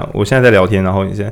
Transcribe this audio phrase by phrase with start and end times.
[0.00, 1.30] 啊，我现在在聊天，然后你先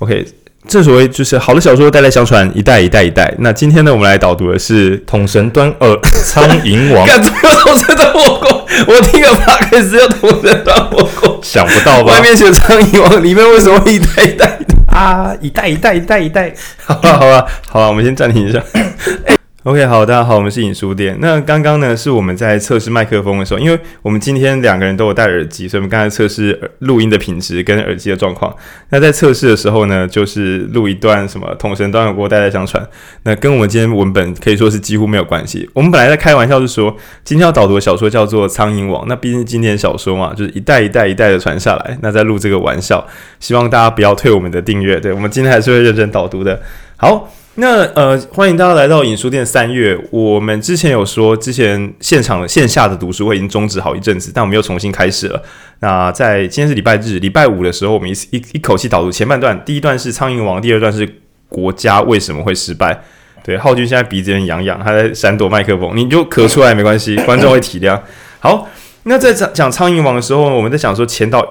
[0.00, 0.26] ，OK，
[0.66, 3.32] 正所谓就是好的小说代代相传，一代一代一代。
[3.38, 7.06] 那今天呢，我们来导读的是《统神端呃 苍蝇王》。
[7.08, 8.66] 干什么统神端火锅？
[8.88, 12.12] 我听个 podcast 要统神端火锅，想不到吧？
[12.14, 14.58] 外面写苍蝇王，里面为什么会一代一代
[14.88, 15.32] 啊？
[15.40, 16.52] 一代一代一代一代。
[16.84, 18.62] 好吧，好吧，好吧，我们先暂停一下。
[19.64, 21.18] OK，好，大家好，我们是影书店。
[21.20, 28.54] 那刚刚呢，是我们在测试麦克风的时候，因为我们今天两个人都有戴耳机，所以我们刚才测试录音的品质跟耳机的状况。
[28.90, 32.86] 那在测试的时候呢，就是录一段什么同声端火锅代代相传，
[33.24, 35.68] 那跟我们今天文本可以说是几乎没有关系。
[35.74, 41.98] 我们本来在开玩笑，是说今天要导读的小说叫做《苍蝇王》，那毕竟经典小说嘛，就是一代一代一代的传下来。
[42.00, 43.04] 那在录这个玩笑，
[43.40, 45.00] 希望大家不要退我们的订阅。
[45.00, 46.62] 对，我们今天还是会认真导读的。
[46.96, 47.28] 好。
[47.60, 49.98] 那呃，欢迎大家来到影书店三月。
[50.12, 55.42] 我们之前有说，之前现场线下的读书会已经终止好一阵子，但我们又重新开始了。
[55.80, 59.60] 那在今天是礼拜日，礼拜五的时候，我们一一一口气导读前半段。
[59.64, 61.16] 第一段是《苍蝇王》，第二段是
[61.48, 63.02] 国家为什么会失败。
[63.42, 68.00] 对，浩君现在鼻子有点痒痒，他在闪躲麦克风，你就咳出来没关系，观众会体谅。
[68.38, 68.68] 好，
[69.02, 71.44] 那在讲讲《苍蝇王》的时候，我们在想说前导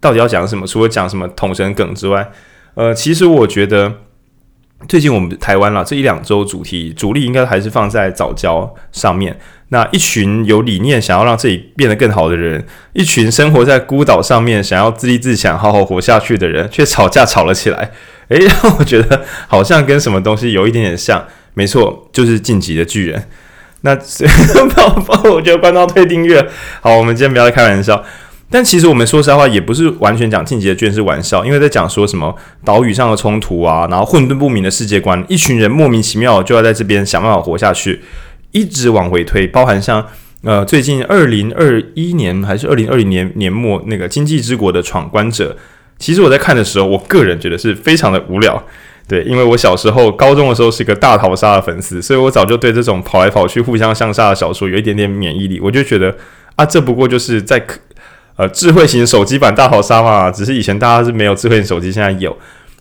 [0.00, 0.66] 到底要讲什么？
[0.66, 2.30] 除了讲什么统神梗之外，
[2.76, 3.92] 呃，其实我觉得。
[4.88, 9.38] 最近我们台湾啦，这一两周主题主力应该还是放在早教上面。
[9.68, 17.92] 那一群有理念想要让自己变得更好的人，一群生活在孤岛上面想要自立自强、好好活下去的人，却吵架吵了起来。
[18.28, 21.24] 诶， 让我觉得好像跟什么东西有一点点像。
[21.54, 23.24] 没错，就是晋级的巨人。
[23.82, 26.44] 那宝宝，我觉得关到退订阅。
[26.80, 28.02] 好，我们今天不要再开玩笑。
[28.52, 32.34] 但其实我们说实在话，也不是完全讲进击的卷是玩笑，因为在讲说什么
[32.64, 38.00] 岛屿上的冲突啊，然后混沌不明的世界观，一群人莫名其妙就要在这边想办法活下去，
[38.50, 40.04] 一直往回推，包含像
[40.42, 45.56] 呃最近二零二一年还是二零二零年年末那个《经济之国的闯关者》，
[46.00, 48.60] 其实我在看的时候，我个人觉得是非常的无聊，
[49.06, 56.16] 对，因为我小时候高中的时候是一个大逃杀的粉丝，所以我早就对这种跑来跑去、互相相杀的小说有一点点免疫力，我就觉得
[56.56, 57.64] 啊，这不过就是在。
[58.40, 62.34] 呃，智慧型手机版大逃杀嘛，只是以前大家是没有智慧型手机，现在有。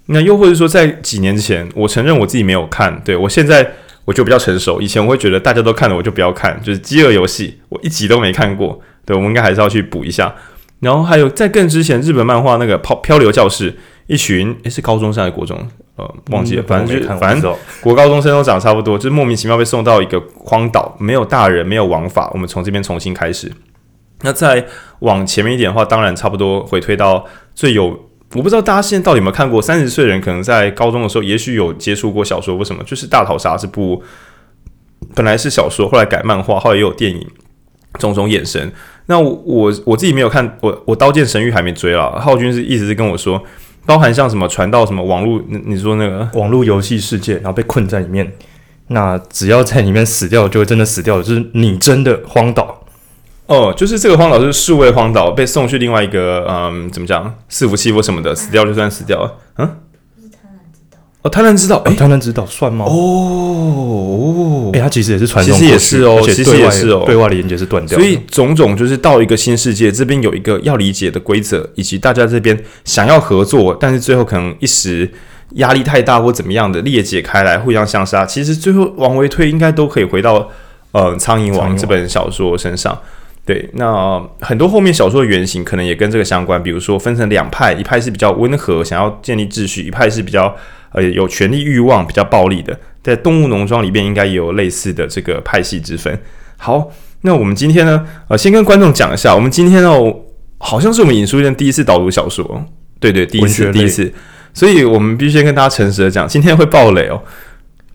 [0.05, 2.97] 那又或者说，在几年前，我承认我自己没有看。
[3.03, 3.69] 对，我现在
[4.05, 6.57] 我就比较成熟，以前我会觉得大家都看了，我就不要看。
[6.63, 8.79] 就是《饥饿游戏》，我一集都没看过。
[9.05, 10.33] 对，我们应该还是要去补一下。
[10.79, 13.69] 然后还有在更之前，日本漫画那个《漂漂流教室》，
[14.07, 15.57] 一群诶是高中生还是国中？
[15.97, 23.51] 呃，忘记了，反正就反正国高中生都长得差不多，就是莫名其妙被送到一个荒岛，没有大人，没有王法，我们从这边重新开始。
[24.22, 24.66] 那再
[25.00, 27.25] 往前面一点的话，当然差不多回推到
[27.56, 27.85] 最有，
[28.34, 29.62] 我不知道大家现在到底有没有看过。
[29.62, 32.56] 三十岁人可能在高中的时候，也许有接触过小说。
[32.56, 32.84] 为什么？
[32.84, 34.03] 就是《大逃杀》这部
[35.16, 37.25] 本来是小说，后来改漫画，后来也有电影，
[37.97, 38.72] 种种衍生。
[39.06, 42.19] 那我我我自己没有看，我我《刀剑神域》还没追了。
[42.19, 43.41] 浩君是一直是跟我说，
[43.86, 48.31] 包含像什么传到什么网络，你说那个网络游戏世界，然后被困在里面，
[48.88, 52.78] 那只要在里面死掉，就会真的死掉，就是你真的荒岛。
[53.49, 59.33] 哦，就是这个荒岛是数位荒岛，被送去另外一个，嗯，怎么讲，伺服器或什么的，死掉就算死掉了。
[59.57, 59.67] 嗯，
[60.15, 62.85] 不是贪婪之岛哦，贪婪之岛，诶，贪婪之岛算吗？
[62.88, 67.97] 哦哦，诶，它其实也是传，其实也是哦，其实也是哦，对外的连接是断掉。
[67.97, 72.55] 所以种种就是到一个新世界，这边有一个要理解的规则，以及大家这边
[72.85, 75.11] 想要合作，但是最后可能一时
[75.55, 78.23] 压力太大或怎么样的裂解开来，互相相杀。
[78.23, 80.47] 其实最后往回推，应该都可以回到
[80.91, 82.95] 呃《苍蝇王》这本小说身上。
[83.49, 90.55] 对，那很多后面小说的原型可能也跟这个相关，比如说分成两派，一派是比较温和，想要建立秩序；一派是比较
[90.91, 92.79] 呃有权力欲望、比较暴力的。
[93.01, 96.15] 在《动物农庄》里边应该也有类似的这个派系之分。
[96.57, 100.15] 好，那我们今天呢，呃，先跟观众讲一下，我们今天哦，
[100.59, 102.63] 好像是我们影书店第一次导读小说，
[102.99, 104.13] 对对，第一次，第一次，
[104.53, 107.19] 所以我们必须先跟大家诚实的讲，今天会爆雷哦。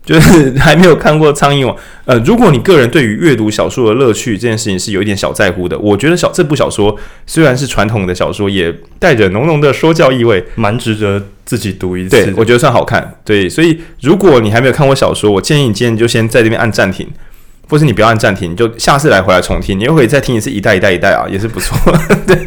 [0.05, 1.75] 就是还没有看过《苍蝇王》。
[2.05, 6.95] 呃，如果你个人对于阅读小说的乐趣这件事情是有一点小在乎的，我觉得小这部小说
[7.25, 12.09] 虽然是传统的小说，也带着浓浓的说教意味，蛮值得自己读一次。
[12.11, 13.15] 对，我觉得算好看。
[13.25, 17.07] 对，所以如果你还没有看过小说，我建议你今天就先在这边按暂停，
[17.67, 21.75] 或是你不要按暂停，你就下次来回来重听，你又可以再听一次一代一代一代啊，也是不错。
[22.27, 22.37] 对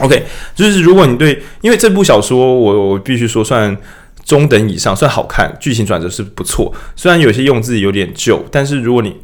[0.00, 0.22] ，OK，
[0.54, 3.74] 就是如果你对，因为这部小说我我必须说算。
[4.28, 6.70] 中等以上算好看，剧情转折是不错。
[6.94, 9.16] 虽然有些用字有点旧，但是如果你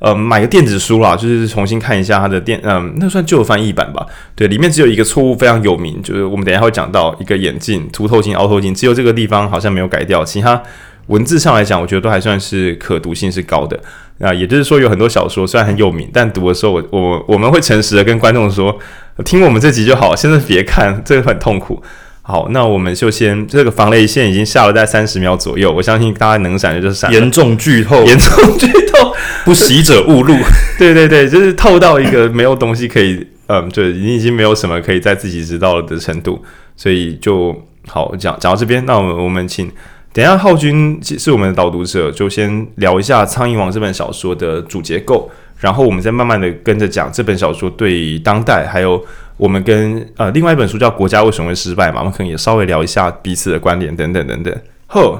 [0.00, 4.04] 呃买个电子书啦，就是重新看一下它的电，嗯、那算旧翻译版吧。
[4.34, 10.24] 对，里面只有一个错误非常有名，就是我们等一下会讲到一个眼镜凸透镜、凹透镜，只有这个地方好像没有改掉。
[10.24, 10.60] 其他
[11.06, 13.78] 文字上来讲，我觉得都还算是可读性是高的。
[14.18, 18.76] 啊，也就是说有很多小说虽然很有名，但读的时候我我我们会诚实的跟观众说，
[19.24, 21.80] 听我们这集就好，现在别看，这个很痛苦。
[22.30, 27.12] 好，那我们就先这个防雷线已经下了在三十秒左右，我相信大家能闪的就闪。
[27.12, 29.12] 严重剧透，严重剧透，
[29.44, 30.36] 不喜者勿入。
[30.78, 36.40] 对对对，就是透到一个没有东西可以，嗯，就你已经没有什么可以在自己知道了的程度，
[36.76, 37.52] 所以就
[37.88, 38.86] 好讲讲到这边。
[38.86, 39.68] 那我们我们请
[40.12, 45.28] 等一下浩君是我们的导读者，就先聊一下《苍蝇王》这本小说的主结构，
[45.58, 49.04] 然后我们再慢慢的跟着讲这本小说对当代还有。
[49.40, 54.54] 我们跟呃另外一本书叫《国家为什么会失败》嘛，我们可能也稍微聊一下彼此的观点等等等等。
[54.86, 55.18] 呵，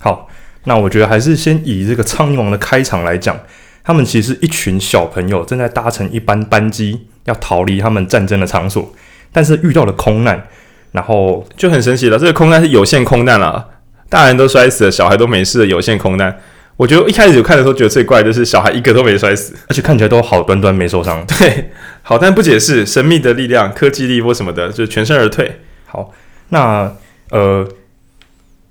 [0.00, 0.28] 好，
[0.64, 3.38] 那我觉得还是先以这个《苍蝇王》的开场来讲，
[3.84, 8.92] 他们其实一群小朋友正在搭乘一班班机要逃离他们战争的场所，
[9.30, 10.44] 但是遇到了空难，
[10.90, 12.18] 然后就很神奇了。
[12.18, 13.68] 这个空难是有限空难了，
[14.08, 16.36] 大人都摔死了，小孩都没事的有限空难。
[16.76, 21.24] 我觉得一开始有看的时候觉得最怪的是小孩一个都没摔死，而且看起来都好端端没受伤。
[21.26, 21.70] 对，
[22.02, 25.60] 好，但不解释神秘的力量、科技力或什么的，就全身而退。
[25.86, 26.12] 好，
[26.50, 26.92] 那
[27.30, 27.66] 呃，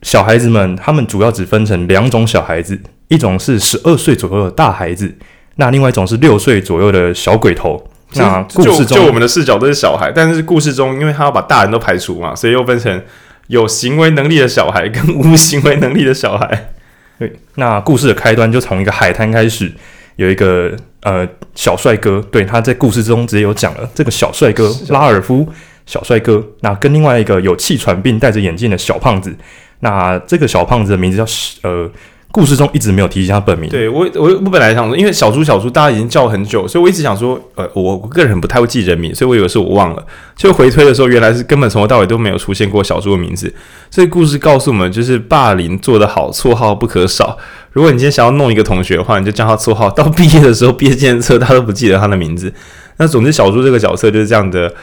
[0.04, 5.16] 小孩子们他们主要只分成两种小孩子，一种是十二岁左右的大孩子，
[5.56, 7.90] 那另外一种是六岁左右的小鬼头。
[8.14, 13.04] 那故事中就，就我们的视角都是小孩，但是故事中因为他要把大人都排除嘛，所以又分成
[13.48, 16.75] 有行为能力的小孩跟无行为能力的小孩。
[17.18, 19.72] 对，那故事的开端就从一个海滩开始，
[20.18, 25.48] 有一个呃小帅哥，对，他在故事中直接有讲了，这个小帅哥拉尔夫，
[25.86, 29.36] 小帅哥，那跟另外一个有气喘病、戴着眼镜的小胖子，
[29.80, 31.26] 那这个小胖子的名字叫
[31.64, 31.90] 呃。
[32.36, 33.70] 故事中一直没有提及他本名。
[33.70, 40.06] 对我，我我本来想说，因为小猪小猪大家已经叫很久，所以我一直想说，呃，我个人很不太会记人名，所以我以为是我忘了。
[40.36, 43.54] 就回推的时候，原来是根本从头到尾都没有出现过小猪的名字。
[43.90, 47.38] 所以故事告诉我们，就是霸凌做得好，绰号不可少。
[47.72, 52.54] 如果你今天想要弄一个同学的话，你就叫他绰号，到毕业的时候，毕业纪念册他都不记得他的名字。
[52.98, 54.74] 那总之，小猪这个角色就是这样的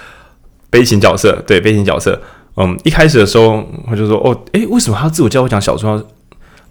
[0.70, 2.18] 悲情角色，对，悲情角色。
[2.56, 5.86] 嗯，一开始的时候我就说，哦，诶，为什么他自我介绍讲小猪？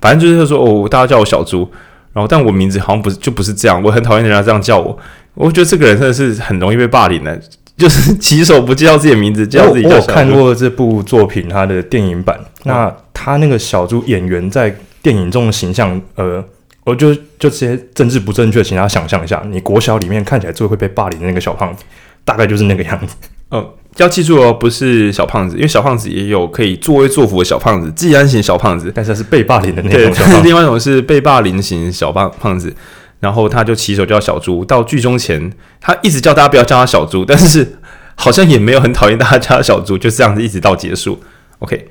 [0.01, 1.69] 反正就是说，哦，大家叫我小猪，
[2.11, 3.81] 然后但我名字好像不是，就不是这样。
[3.83, 4.97] 我很讨厌人家这样叫我，
[5.35, 7.39] 我觉得这个人真的是很容易被霸凌的，
[7.77, 10.11] 就是起手不叫自己的名字，叫自己叫小猪。
[10.11, 16.43] 我看过这部作品，他的电影版，那他那个小猪演员在电影中的形象，呃，
[16.83, 21.83] 我就就这些政治不正确，请大家想象一下，你国小里面看起来最会被霸凌的那个小胖子，
[22.25, 23.15] 大概就是那个样子。
[23.51, 23.63] 嗯。
[23.97, 29.99] 要记住哦，不是小胖子，因为小胖子也有可以作威作福的小胖子，技安型小胖子，但是他是被霸凌的那种。
[29.99, 32.73] 对，但是另外一种是被霸凌型小胖胖子，
[33.19, 34.63] 然后他就起手叫小猪。
[34.63, 35.51] 到剧中前，
[35.81, 37.79] 他一直叫大家不要叫他小猪，但是
[38.15, 41.21] 好像也没有很讨厌大家叫他小猪，就这样子一直到结束。
[41.59, 41.89] OK，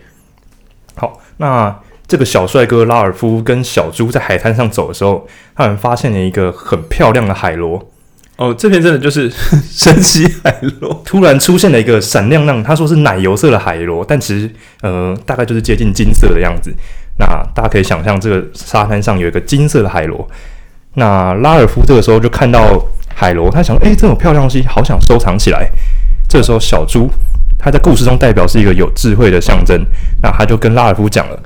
[0.96, 7.90] 好，那这个小帅哥拉尔夫跟小猪在海滩上走的时候，他们发现了一个很漂亮的海螺。
[8.40, 9.30] 哦，这篇真的就是
[9.70, 14.50] 神奇海螺，突然出现了一个闪亮亮，他说是奶油色的海螺，但其实
[14.80, 16.74] 呃大概就是接近金色的样子。
[17.18, 20.26] 那大家可以想象，这个沙滩上有一个金色的海螺。
[20.94, 22.82] 那拉尔夫这个时候就看到
[23.14, 25.70] 海螺，他想说，诶，这种漂亮东西，好想收藏起来。
[26.26, 27.10] 这个时候，小猪
[27.58, 29.78] 他在故事中代表是一个有智慧的象征，
[30.22, 31.38] 那他就跟拉尔夫讲了，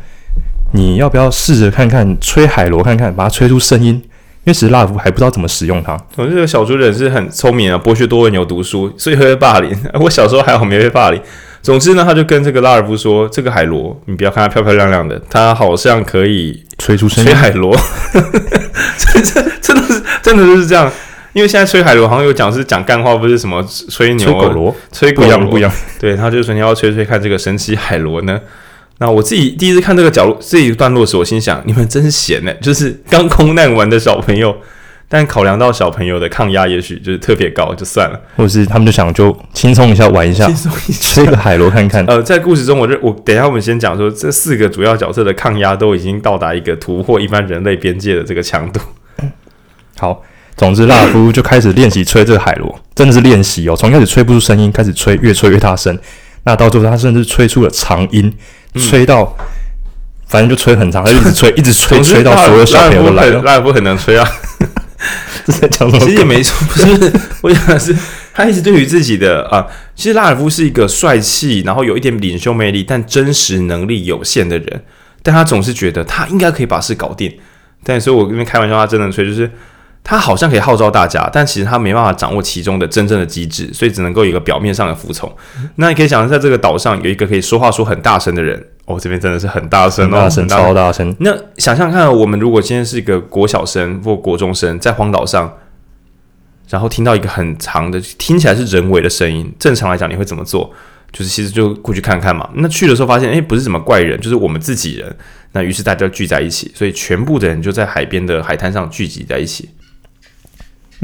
[0.71, 4.01] 你要不要试着看看吹海螺，看看把它吹出声音。
[4.45, 5.99] 因为其实拉尔夫还不知道怎么使用它。
[6.17, 9.75] 我这个小猪人是很聪明啊，博学多闻，有读书，所以会被霸凌。
[9.99, 11.21] 我小时候还好没被霸凌。
[11.63, 17.75] 总之呢，他就跟这个拉尔夫说：“这个海螺，你不要看它漂漂亮亮的，它好像可以吹出声音。”吹海螺，
[18.13, 20.93] 这这真的是真的就是这样。
[21.33, 25.73] 因为现在吹海螺好像有讲是讲干话，不是什么吹牛、吹狗螺、吹不一样不一样。
[25.99, 28.39] 对，他就说你要吹吹看这个神奇海螺呢。
[28.99, 34.55] 那我自己第一次看这个角落这一段落时，我心想：你们真闲呢，就是刚空难完的小朋友。
[35.07, 38.19] 但考量到小朋友的抗压，也许就是特别高，就算了。
[38.37, 42.05] 或者是他们就想就轻松一下玩一下，轻松一下吹个海螺看看。
[42.07, 48.81] 呃，在故事中我，我我等一下我们先讲说，这四个主要角色的抗压都已经到达一个突破一般人类边界的这个强度。
[49.99, 50.23] 好，
[50.57, 53.77] 总之拉夫就开始练习吹这个海螺，真的是练习哦。
[53.77, 55.97] 从开始吹不出声音，开始吹，越吹越大声。
[56.45, 58.33] 那到最后，他甚至吹出了长音。
[58.77, 59.47] 吹到，嗯、
[60.27, 63.41] 反正就吹很长，他就一直吹， 一直吹，吹到所有小朋友都来了。
[63.43, 64.29] 拉尔夫很能吹啊，
[65.47, 66.05] 这在讲什么？
[66.05, 67.97] 其实也没错，不是，我想的是，
[68.35, 74.83] 他一直对于自己的啊，其实拉尔夫是一个帅气，然后有一点领袖魅力，但真实能力有限的人。
[75.23, 77.33] 但他总是觉得他应该可以把事搞定。
[77.85, 79.49] 但所以我跟你开玩笑，他真的吹，就是。
[80.07, 85.35] 他好像可以号召大家，但其实他没办法掌握其中的真正的机制，所以只能够有一个表面上的服从。
[85.57, 91.17] 嗯、那你可以想象，在这个岛上有一个可以说话说很大声的人，哦，这边真的是很大声哦，大声，超大声。
[91.21, 95.51] 那想象看，我们如果今天是一个国小生或国中生，在荒岛上，
[96.69, 100.71] 然后听到一个很长的、听起来是人为的声音，正常来讲你会怎么做？
[101.13, 102.51] 就是其实就过去看看嘛。
[102.57, 105.17] 那去的时候发现，哎，不是什么怪人，就是我们自己人。
[105.53, 109.71] 那于是大家聚在一起，所以全部的人就在海边的海滩上聚集在一起。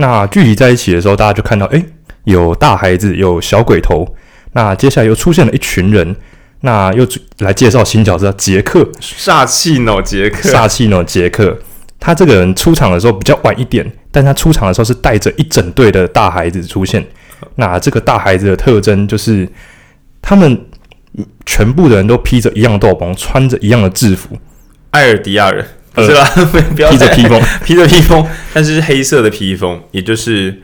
[0.01, 1.85] 那聚集在一起的时候，大家就看到，哎，
[2.25, 4.17] 有大孩子，有小鬼头。
[4.53, 6.17] 那接下来又出现了一群人，
[6.63, 7.07] 那又
[7.41, 11.57] 来介绍新角色杰克，煞气呢，杰克，煞气呢，杰克。
[11.99, 17.07] 他这个人出场的时候比较晚一点，但他出场的时候是带着一整队的大孩子出现。
[17.57, 19.47] 那这个大孩子的特征就是，
[20.23, 20.59] 他们
[21.45, 24.39] 全部的人都披着一样的斗篷，穿着一样的制服。
[24.93, 25.65] 艾尔迪亚人，
[25.95, 26.31] 呃、是吧？
[26.91, 30.61] 披着披风， 披着披风，但是是黑色的披风，也就是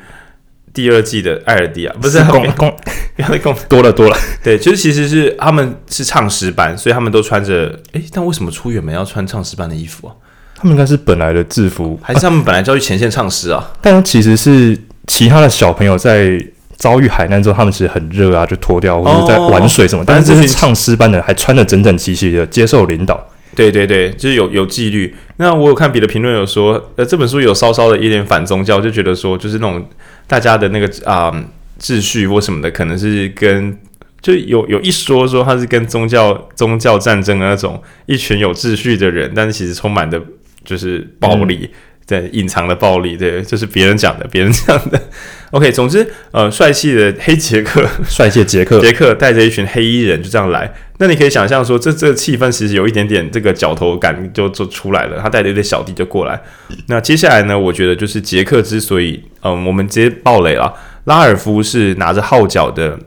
[0.72, 2.76] 第二季的艾尔迪亚，不是公公，
[3.16, 4.16] 不要公多了多了。
[4.44, 7.78] 对，就是其实是他们是唱诗班，所以他们都穿着。
[7.92, 10.14] 诶，但为什么出远门要穿唱诗班的衣服啊？
[10.54, 13.58] 他们应该是本来的制服，还是他们本来就要去前线唱诗啊？
[13.58, 16.38] 啊但其实是其他的小朋友在
[16.76, 20.02] 遭遇海难之后，他们其实很热啊，就脱掉或者在玩水什么。
[20.02, 23.22] 哦、但是这些唱诗班的还穿的整整齐齐的，接受领导。
[23.56, 25.12] 对对对，就是有有纪律。
[25.38, 29.88] 那我有看别的评论有说，呃，这本书有稍稍的一点反宗教，就觉得说，就是那种
[30.28, 31.44] 大家的那个啊、呃、
[31.80, 33.76] 秩序或什么的，可能是跟。
[34.22, 40.20] 就有有一说说他是跟宗教宗教战争的那种一群有秩序的人，但是其实充满的
[40.64, 41.70] 就是暴力，
[42.04, 45.00] 在隐、嗯、藏的暴力，对，这、就是别人讲的，别人讲的。
[45.52, 50.74] OK，总之，呃，帅气的黑杰克，帅气杰克，杰克带着一群黑衣人就这样来。
[50.98, 55.20] 那你可以想象说，这这气氛其实有一点点这个角头感就就出来了。
[55.20, 56.40] 他带着一堆小弟就过来。
[56.88, 60.74] 那接下来呢，我觉得就是杰克之所以，嗯、我们直接爆雷了，
[61.04, 62.98] 拉尔夫是拿着号角的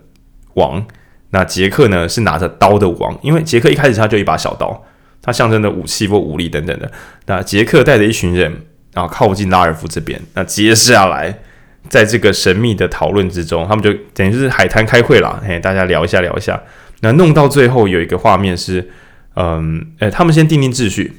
[0.54, 0.86] 王。
[1.32, 4.84] 那杰克呢，是拿着刀的王，因为杰克一开始他就一把小刀，
[5.22, 6.92] 他象征的武器或武力等等的。
[7.26, 8.52] 那杰克带着一群人，
[8.94, 10.20] 然后靠近拉尔夫这边。
[10.34, 11.40] 那接下来，
[11.88, 16.60] 在这个神秘的讨论之中，他们就等于是海滩开会了，嘿，大家聊一下聊一下。
[17.02, 18.90] 那弄到最后有一个画面是，
[19.36, 21.14] 嗯，诶，他们先定定秩序。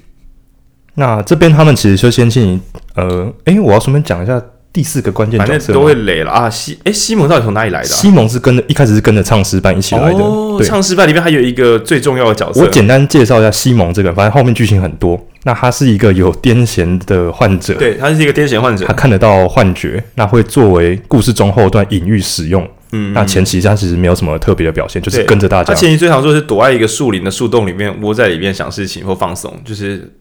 [0.94, 2.60] 那这边他们其实就先进，
[2.94, 4.42] 呃，诶，我要顺便讲一下。
[4.72, 6.48] 第四个关键角色都会累了啊！
[6.48, 7.90] 西诶，西蒙到底从哪里来的、啊？
[7.90, 10.18] 西蒙是跟着一开始是跟着唱诗班一起来的。
[10.20, 12.60] 哦，对唱诗班里面还有一个最重要的角色。
[12.60, 15.20] 我简单介绍一下西蒙这个人，反正后面剧情很多。
[15.42, 22.64] 那他是一个有癫痫的患者，对，他是一个癫痫患者，他看得到幻觉，那会作为故事中后段隐喻使用。
[22.92, 25.72] 嗯，那前期他其实没有什么特别的表现，就是跟着大家。
[25.72, 29.56] 他前期最常做是躲在一个树林的树洞里面，窝在里面想事情或放松。
[29.64, 30.12] 就是，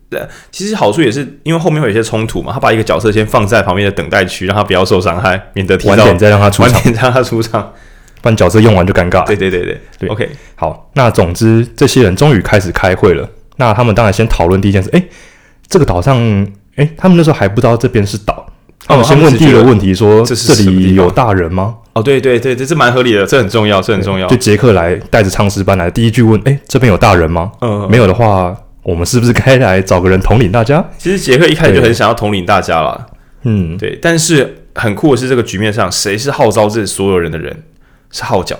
[0.51, 2.53] 其实好处也是因为后面会有一些冲突嘛。
[2.53, 7.73] 他把一个角色先放在旁边的等待区，让他不要受伤害，免得提到晚点再让他出场，晚点再让他出场，
[8.21, 9.25] 不然角色用完就尴尬。
[9.25, 10.29] 对对对对对，OK。
[10.55, 13.27] 好，那总之这些人终于开始开会了。
[13.57, 15.03] 那他们当然先讨论第一件事，哎，
[15.67, 16.17] 这个岛上，
[16.75, 18.45] 哎，他们那时候还不知道这边是岛。
[18.85, 24.27] 他们先问第一个问题说：“这里有大人吗？”哦，对对对，这是蛮合理的，这很重要，这很重要。
[24.27, 30.83] 就杰克来带着唱诗班来，第一句问：“哎，这边有大人吗？”嗯，没有的话，我们是不是该来找个人统领大家？
[30.97, 33.05] 其实杰克一开始就很想要统领大家了。
[33.43, 33.97] 嗯，对。
[34.01, 37.63] 但是很酷的是，这个局面上谁是号召这所有人的人？
[38.11, 38.57] 是号角，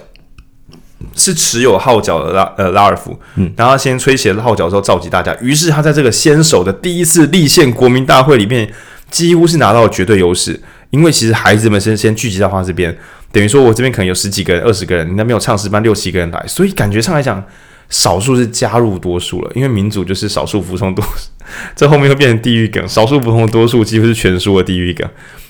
[1.16, 3.18] 是持有号角的拉呃拉尔夫。
[3.36, 8.70] 嗯，然后他先吹起了号角之后召集大家，于是他在这个先手的第一次立宪国民大会里面。
[9.10, 12.96] 几乎是拿到了绝对优势，因为其实孩子们先先聚集到他这边，
[13.32, 17.44] 等于说我这边可能有十几个人、二十个人，你那边有唱诗班六七个人来，所以感觉上来讲，
[17.90, 21.30] 少数是加入多数了，因为民主就是少数服从多数，
[21.76, 25.08] 这后面会变成地狱梗，少数服从多数几乎是全输的地狱梗。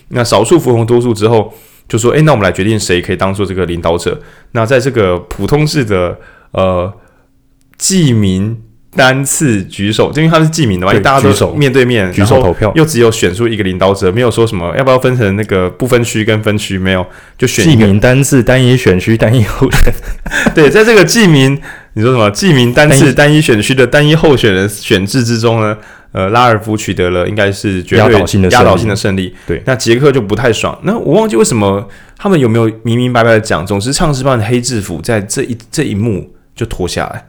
[0.09, 1.53] 那少数服从多数之后，
[1.87, 4.21] 就说，诶，那我们来决定谁可以当做这个领导者。
[4.51, 6.19] 那在这个普通制的
[6.51, 6.93] 呃
[7.77, 8.61] 记名。
[8.95, 17.05] 单次举手，因为他是记名的嘛，对大家都面对面举手投票，又只有选出一个领导者，没有说什么要不要分成那个不分区跟分区，没有，
[17.37, 19.93] 就选记名单次单一选区单一候选。
[20.55, 21.59] 对，在这个记名，
[21.93, 25.77] 你说什么记名单次单一选区的单一候选人选制之中呢？
[26.11, 29.31] 呃，拉尔夫取得了应该是绝对压倒性的压倒性的胜利。
[29.45, 30.75] 对，那杰克就不太爽。
[30.81, 37.23] 那我忘记为什么他们有没有明明白白的讲，总之唱诗班的黑制服在这一这一幕就脱下来。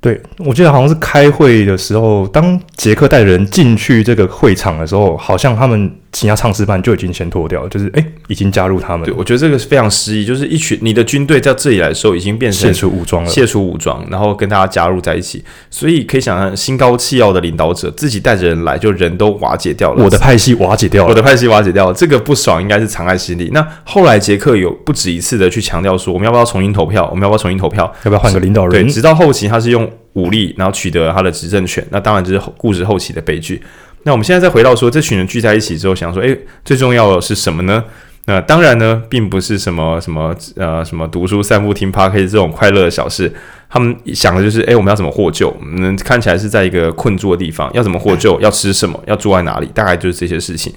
[0.00, 5.90] 对，我记得好像是开会的时候，当杰克带人进去这个会场的时候，好像他们。
[6.12, 9.06] 其他唱诗班就已经先脱掉了，就是哎，已经加入他们。
[9.06, 15.42] 对，我觉得这个是非常失意，就是一群你的军队在这里来的时候，已经变成卸除武装了，卸除武装，然后跟大家加入在一起。
[15.70, 20.02] 所以可以想象，心高气傲的领导者自己带着人来，就人都瓦解掉了。
[20.02, 23.50] 我的派系瓦解掉了，我的派系瓦解掉了，这个不爽应该是藏在心里。
[23.52, 27.08] 那后来杰克有不止一次的去强调说，我们要不要重新投票？
[27.10, 27.84] 我们要不要重新投票？
[28.02, 28.84] 要不要换个领导人？
[28.84, 31.86] 对，直到后期他是用武力，然后取得他的执政权。
[31.90, 33.62] 那当然就是故事后期的悲剧。
[34.04, 37.84] 那我们现在再回到说，这群人聚在一起之后，想说，诶，最重要的是什么呢？
[38.26, 43.32] 那当然呢，并不是什么什么呃什么读书散步听 Podcast 这种快乐的小事。
[43.68, 45.56] 他们想的就是，哎，我们要怎么获救？
[45.62, 48.38] 嗯，看起来是在一个困住的地方，要怎么获救？
[48.40, 49.00] 要吃什么？
[49.06, 49.70] 要住在哪里？
[49.72, 50.72] 大概就是这些事情。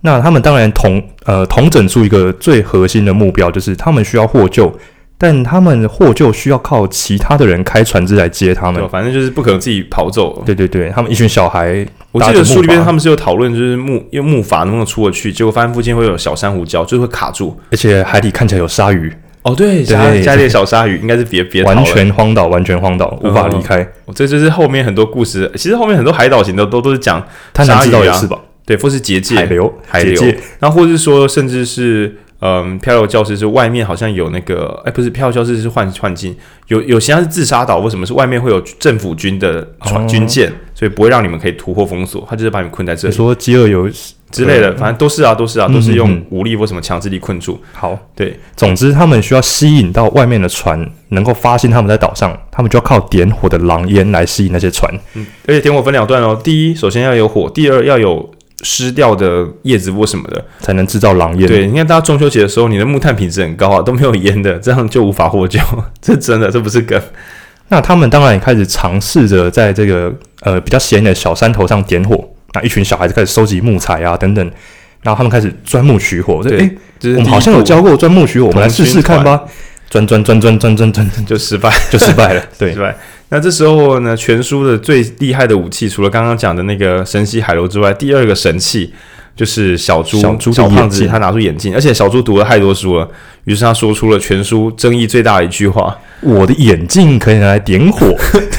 [0.00, 4.72] 那他们当然同呃同整出一个最核心的目标，就是他们需要获救，
[5.18, 8.88] 但他们获救需要靠其他的人开船只来接他们。
[8.88, 10.42] 反正就是不可能自己跑走。
[10.46, 11.86] 对对对，他们一群小孩。
[12.12, 19.12] 我记得书里边他们是有讨论，就是木用木筏能不能出得去，结果发现附近会有小珊瑚礁，就会卡住，而且海底看起来有鲨鱼。
[19.42, 23.86] 哦，对，加加点小鲨鱼，应该是别别完全荒岛，完全荒岛，无法离开。
[24.14, 27.22] 这就是后面很多故事，其实后面很多海岛型的都都是讲
[27.54, 28.38] 鲨鱼啊，是吧？
[28.64, 30.22] 对，或是结界、海流、海流，
[30.58, 36.36] 然后或者是说，甚至是嗯，漂流教室是外面好像有那个，哎，不是漂流教室是幻幻境，
[36.68, 43.14] 有有些是自杀岛，为什么是外面会有政府军的船军舰，所以不会让你们可以突破封锁，他就是把你们困在这里。
[43.14, 44.14] 说饥饿游戏。
[44.30, 47.58] 之类的，反正都是啊，都是啊，都是用武力或什么强制力困住。
[47.72, 54.92] 好，对，总之他们需要吸引到外面的船，能够发现他们在岛上，他们就要靠点火的狼烟来吸引那些船。
[55.14, 58.30] 嗯，而且点火分两段哦，第一，首先要有火，第二要有
[58.62, 61.46] 湿掉的叶子或什么的，才能制造狼烟。
[61.48, 65.58] 对，你看大家中秋节的时候，你的木炭品质很高啊，都没有烟的，这样就无法获救。
[66.00, 67.00] 这真的，这不是梗。
[67.68, 72.26] 那他们当然也开始尝试着在这个呃比较显眼的小山头上点火。
[72.54, 74.44] 那一群小孩子开始收集木材啊，等等，
[75.02, 76.42] 然后他们开始钻木取火。
[76.42, 76.76] 对，诶，
[77.16, 79.42] 我们好像有教过钻木取火，我们来试试看吧。
[79.90, 82.42] 钻钻钻钻钻钻钻， 就失败，就失败了。
[82.58, 82.94] 对，失败。
[83.30, 88.92] 那这时候呢，全书的最厉害的武器，除了刚刚讲的那个神奇海螺之外，第二个神器
[89.36, 93.08] 就是小猪，小猪小胖子，他拿出眼镜，而且小猪读了太多书了，
[93.44, 98.14] 于是他说出了全书争议最大的一句话：“我的眼镜可以拿来点火。”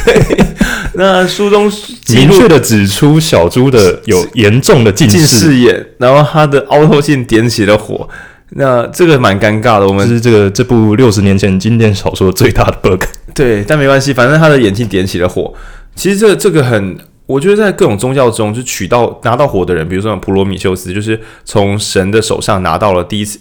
[0.06, 0.46] 对。
[0.94, 1.72] 那书中
[2.10, 8.08] 明确的指出小猪的有严重的近视，近视眼，然后他的凹透镜点起了火，
[8.52, 9.88] 那这个蛮尴尬的。
[9.88, 13.04] 我们是这个这部六十年前经典小说最大的 bug。
[13.34, 15.54] 对，但没关系，反正他的眼睛点起了火。
[15.96, 23.40] 其实这、这个很，我觉得在各种宗教中，就取到拿到火的人，比如说普罗米修斯，就是从神的手上拿到了第一次。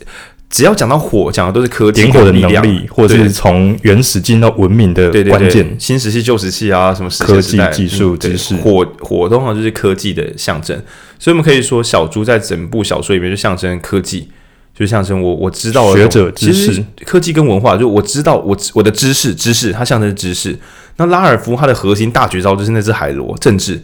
[0.51, 5.77] 只要讲到火，讲的都是科技、点火的能力，或者是从原始进到文明的关键。
[5.79, 10.75] 新石器、旧石器啊，什么科技、技术、知识，火火通常就是科技的象征。
[11.19, 14.31] 所以，我们可以说，小猪在整部小说里面就象征科技，
[14.79, 16.85] 就象征我我知道学者知识。
[17.05, 20.57] 科技跟文化，就我知道我我的知识，知识它象征知识。
[20.99, 23.83] 那拉尔夫他的核心大绝招就是那只海螺，政治。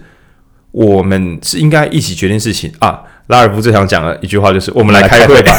[0.71, 3.01] 我们是应该一起决定事情啊。
[3.27, 5.53] 拉尔夫最常讲的一句话就是：我们来开会吧。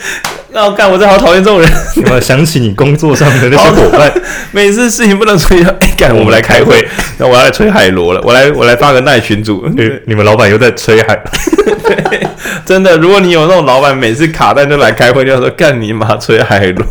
[0.60, 0.64] 对。
[0.64, 1.70] 那我干，我真好讨厌这种人。
[1.96, 4.12] 有没有想起你工作上的那些伙伴？
[4.52, 6.86] 每次事情不能吹，哎，干，我们来开会。
[7.16, 8.20] 那我要来吹海螺了。
[8.24, 9.66] 我来，我来发个耐群主。
[9.74, 11.18] 你你们老板又在吹海。
[11.64, 12.26] 对，
[12.66, 16.86] 真的，如果你有那种老板，每次卡单就来开会，就要说干你妈吹海螺。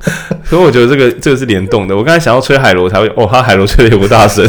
[0.44, 1.96] 所以我觉得这个这个是联动的。
[1.96, 4.46] 我刚才想要吹海螺，才会哦，他海螺吹的也不大声，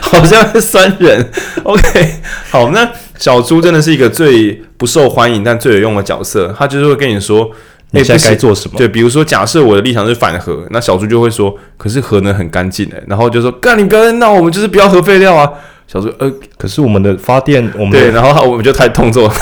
[0.00, 1.30] 好像是酸人。
[1.62, 2.14] OK，
[2.50, 6.52] 好，那小猪真的是一个最不受欢迎但最有用的角色。
[6.58, 7.48] 他就是会跟你说。
[7.92, 8.76] 你现在该做什么？
[8.76, 15.50] 对，比如说，假设我的立场是反核，那小猪就会说：“可是核能很干净诶。”然后就说：“干，你不要再闹，我们就是不要核废料啊。”
[15.86, 19.32] 小猪呃，可是我们的发电，我们对，然后我们就太动作。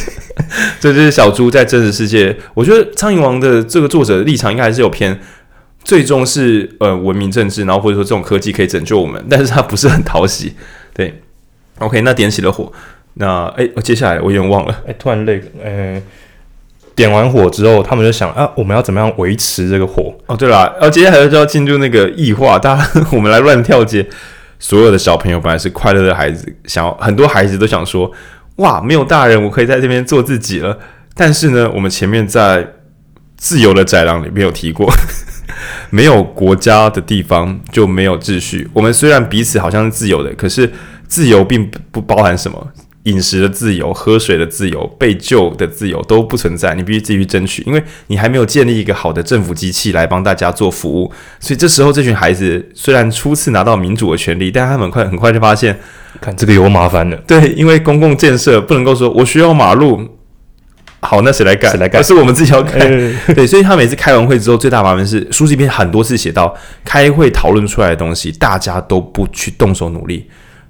[0.80, 2.34] 这就是小猪在真实世界。
[2.54, 5.20] 我觉得《苍蝇王》的这个作者的立场应该还是有偏，
[5.84, 10.54] 最终是呃文明政治，然后或者说这种科技可以拯救我们，但是他不是很讨喜。
[10.94, 11.20] 对
[11.80, 12.72] ，OK，那点起了火，
[13.14, 16.02] 那哎，我接下来我有点忘了，哎，突然累了，哎。
[16.94, 20.14] 点完火之后，他们就想啊，我们要怎么样维持这个火？
[20.26, 24.06] 哦，对了，然后接下来就要进入那个异化，大家 我们来乱跳接。
[24.60, 28.10] 所有的小朋友本来是快乐的孩子，想要很多孩子都想说，
[28.56, 30.78] 哇，没有大人，我可以在这边做自己了。
[31.14, 32.66] 但是呢，我们前面在
[33.36, 34.90] 自由的宅廊里面有提过，
[35.90, 38.66] 没有国家的地方就没有秩序。
[38.72, 40.72] 我们虽然彼此好像是自由的，可是
[41.06, 42.72] 自由并不包含什么。
[43.04, 51.12] 饮食的自由、喝水的自由、被救的自由都不存在，你必须自己去争取，因为你还没有建立一个好的政府机器来帮大家做服务。
[51.38, 55.78] 所以这时候，这群孩子虽然初次拿到民主的权利，但他们很快很快就发现，
[56.20, 57.16] 看这个有麻烦了。
[57.26, 60.00] 对，因为公共建设不能够说我需要马路，
[61.00, 61.70] 好，那谁来干？
[61.70, 62.00] 谁来干？
[62.00, 62.78] 而是我们自己要干。
[63.36, 70.26] 对，所以他每次开完会之后，最大麻烦是书这边很多次写到，开会讨论出来的东西，大家都不去动手努力。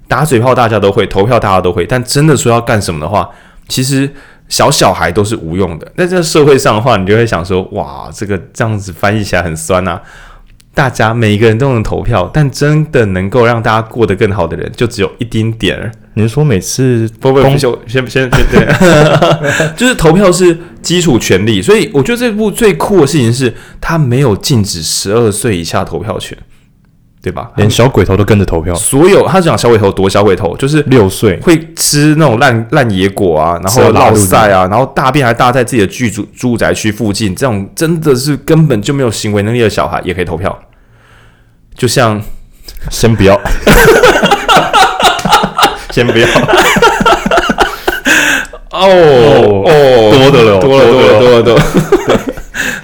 [0.07, 3.29] 打嘴炮大家都会，投票大家都会，但真的说要干什么的话，
[3.67, 4.09] 其实
[4.47, 5.91] 小小孩都是无用的。
[5.95, 10.01] 那在社会上的话，你就会想说，哇，这个这样子翻译起来很酸啊。
[10.73, 15.89] 大家每一个人都能投票，但真的能够让大家过得更好的人，就只有一丁点儿。
[16.15, 18.67] 你是说每次不不不，先先先对，
[19.77, 26.37] 就是投票是基础权利，所以我觉得这部最酷的事情是，他没有禁止十二岁以下投票权。
[27.25, 27.49] 对吧？
[27.55, 28.75] 连小鬼头都跟着投票。
[28.75, 40.55] 所有他讲小鬼头多小鬼头，就是六岁会吃那种烂烂野果啊，然后落赛啊，然后大便还大在自己的居住住宅区附近，这种真的是根本就没有行为能力的小孩也可以投票。
[41.73, 42.21] 就像，
[42.91, 43.41] 先不要，
[45.89, 46.27] 先不要。
[48.69, 48.87] 哦
[49.65, 49.71] 哦，
[50.13, 51.61] 多的了，多了多了多了多了。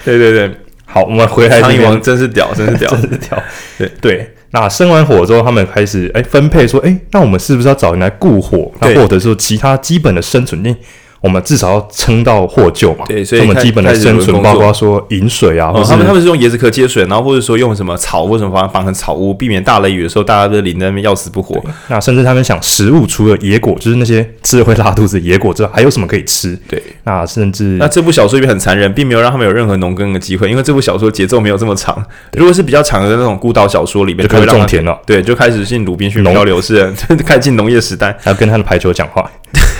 [0.03, 0.57] 对对对。
[0.91, 1.61] 好，我们回来。
[1.61, 3.43] 苍蝇王真是屌， 真是屌，真是屌。
[3.77, 8.71] 对对，那生完火之后，他们开始哎分配说，哎，那我们是不是要找人来固火？
[8.79, 10.75] 那或者说其他基本的生存力。
[11.21, 13.05] 我们至少要撑到获救嘛？
[13.07, 21.63] 对，所以我们基本的生存，包括说饮水啊，他们他们是用椰子壳接水，然后或者说用什么草或什么方法绑成草屋，避免大雷雨的时候大家都淋在那边要死不活。
[21.89, 26.57] 那甚至他们想食物，除了野果，就是那些吃了会拉肚子的野果之外，还有什么可以吃？
[26.67, 32.03] 对，那甚至那这部小说里面很残忍，并没有让他们有任何农耕的机会，因为这部小说节奏没有这么长。
[32.33, 36.91] 如果是比较长的那种孤岛小说里面，就开始种田了，对，就开始进鲁滨逊漂流式，
[37.23, 39.29] 开始进农业时代，还要跟他的排球讲话。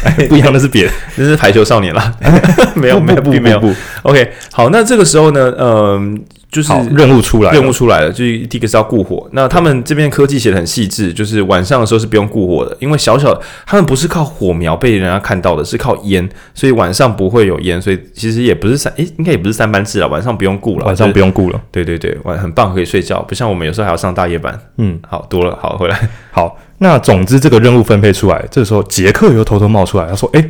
[0.30, 2.14] 不一样的是别的， 那是排球少年啦，
[2.76, 3.62] 没有没有并没有。
[4.04, 6.20] OK，好，那这个时候呢，嗯，
[6.52, 9.28] 就是任务出来，任务出来了，就是第一个是要固火。
[9.34, 21.62] 那他们这边科技写的很细致，就是晚上的时候是不用固火的，因为小小他们不是靠火苗被人家看到的，是靠烟，所以晚上不会有烟，所以其实也不是三，诶，应该也不是三班制了，晚上不用顾了，晚上不用顾了。
[21.72, 24.60] 对对对，晚很棒，可以睡觉，不像我们有时候还要上大夜班。
[24.78, 26.58] 嗯，好多了，好回来，好。
[26.84, 30.44] 那总之，这个任务分配出来，这个时候杰克又偷偷冒出来，他说：“哎，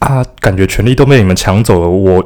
[0.00, 2.24] 啊，感觉权力都被你们抢走了，我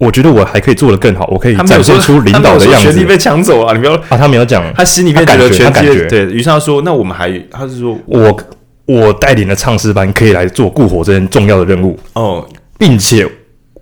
[0.00, 4.16] 我觉得我还可以做得更好，我可以展现出领导的样子。”权力被抢走了，你不要啊！
[4.16, 6.24] 他没有讲，他心里面觉得权力对。
[6.32, 8.34] 于是他说：“那我们还，他是说我
[8.86, 12.48] 我带领的唱诗班可以来做固火这件重要的任务哦，
[12.78, 13.28] 并且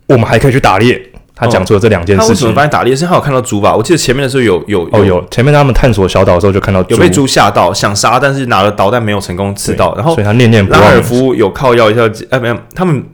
[0.08, 1.00] 我们还可以去打猎。”
[1.36, 2.26] 他讲出了这两件事情。
[2.26, 3.76] 他为什么发现打猎是他有看到猪吧？
[3.76, 9.94] 我记得前面的时候有有哦有前面他们探索小岛的时候就看到有被猪吓到，想杀，但是拿了导弹没有成功刺到。
[9.94, 10.80] 然后所以他念念不忘。
[10.80, 13.04] 拉尔夫有靠药一下，哎没有，他们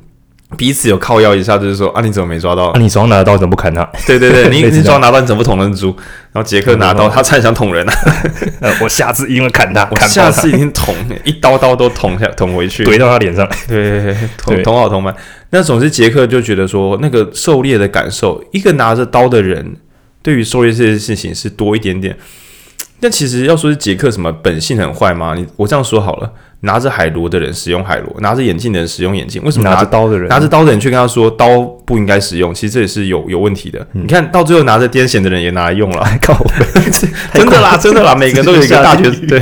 [0.57, 2.67] 彼此有靠腰一下，就是说啊你怎么没抓到？
[2.67, 3.83] 啊你手上拿的刀怎么不砍他？
[4.07, 5.95] 对 对对， 你你手上拿刀你怎么不捅人猪？
[6.33, 7.95] 然后杰克拿刀，他差点想捅人啊！
[8.81, 13.47] 我下次一定会砍他，我下次一定捅，一刀刀都捅下捅回去，怼到他脸上。
[13.69, 15.15] 对对对，捅捅好捅满。
[15.51, 19.77] 那总之，杰克就觉得说，那个狩猎的感受，一个拿着刀的人，
[20.23, 22.17] 对于狩猎这件事情是多一点点。
[22.99, 25.35] 但其实要说是杰克什么本性很坏吗？
[25.37, 26.33] 你我这样说好了。
[26.63, 29.43] 拿着海螺的人使用海螺，拿着眼镜的人使用眼镜。
[29.45, 32.55] 为什么拿着刀的人拿着刀的人却跟他说刀不应该使用？
[32.55, 33.81] 其实这也是有有问题的。
[33.95, 36.35] 嗯、你看到最后拿着癫痫的人也拿来用了， 靠！
[37.35, 39.41] 真的啦，真的啦，每个人都有一 个大学对。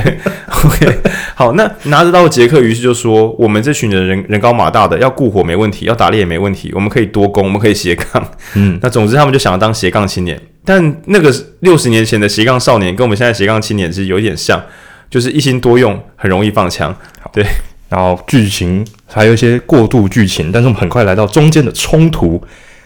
[0.63, 0.99] OK，
[1.35, 14.59] 好，那拿着刀的杰克于是就说：“我们这群人人人高马大的，要顾火没问题，要打猎也没问题，我们可以多攻，我们可以斜杠。”嗯，那总之他们就想要当斜杠青年，但那个六十年前的斜杠少年跟我们现在斜杠青年是有一点像。
[15.11, 16.95] 就是一心多用，很容易放枪。
[17.31, 17.45] 对，
[17.89, 22.41] 然后剧情还有一些过渡剧情，但是我们很快来到中间的冲突。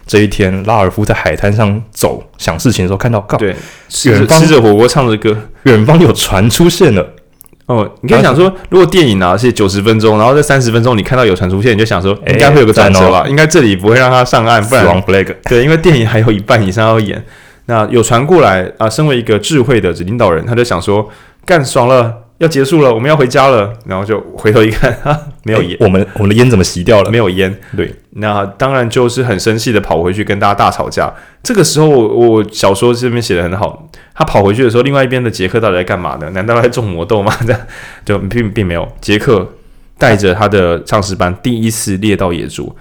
[0.08, 3.56] 这一天，拉尔夫在海滩上走，想事情的时候，看到，对，
[3.90, 7.08] 吃着吃着火锅，唱着歌，远方有船出现了。
[7.66, 13.22] 哦，你可以想说，如果电影啊是九十分钟，然后在三十分钟你看到有船出现，你就想说，应该会有个转折吧？
[13.22, 15.04] 欸、应该这里不会让他上岸，不然。
[15.50, 17.24] 对，因为电影还有一半以上要演。
[17.66, 21.10] 那有船过来啊，身为一个智慧的领导人，他就想说。
[21.46, 23.72] 干爽了，要结束了，我们要回家了。
[23.86, 25.78] 然后就回头一看， 哈，没有烟。
[25.80, 27.12] 我们我们的烟怎么熄掉了？
[27.12, 27.56] 没有烟。
[27.76, 31.14] 对，那当然就是很生气的跑回去跟大家大吵架。
[31.44, 33.88] 这个时候，我小说这边写的很好。
[34.14, 36.30] 他跑回去的时候，另外一边的杰克到底在干嘛呢？
[36.32, 37.32] 难道在种魔豆吗？
[37.46, 37.62] 这样
[38.04, 38.88] 就并并没有。
[39.00, 39.48] 杰克
[39.98, 42.76] 带着他的唱诗班第一次猎到野猪。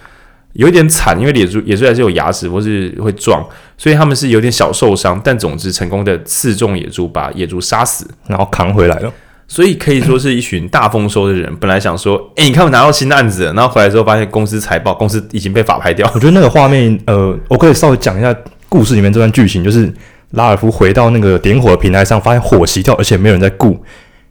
[0.54, 3.44] 有一点惨，因为野猪野猪还是有牙齿或是会撞，
[3.76, 5.20] 所以他们是有点小受伤。
[5.22, 9.12] 但总之成功的刺中野猪，把野猪杀死，然后扛回来了。
[9.46, 11.54] 所以可以说是一群大丰收的人。
[11.56, 16.10] 本来想说，哎，你看我拿到新的案子，然后回来之后发现公司财报，公司已经被法拍掉。
[16.14, 18.34] 我觉得那个画面，呃，我可以稍微讲一下
[18.68, 19.92] 故事里面这段剧情，就是
[20.30, 23.78] 拉尔夫回到那个点火的平台上，发现火熄掉，而且没有人在顾。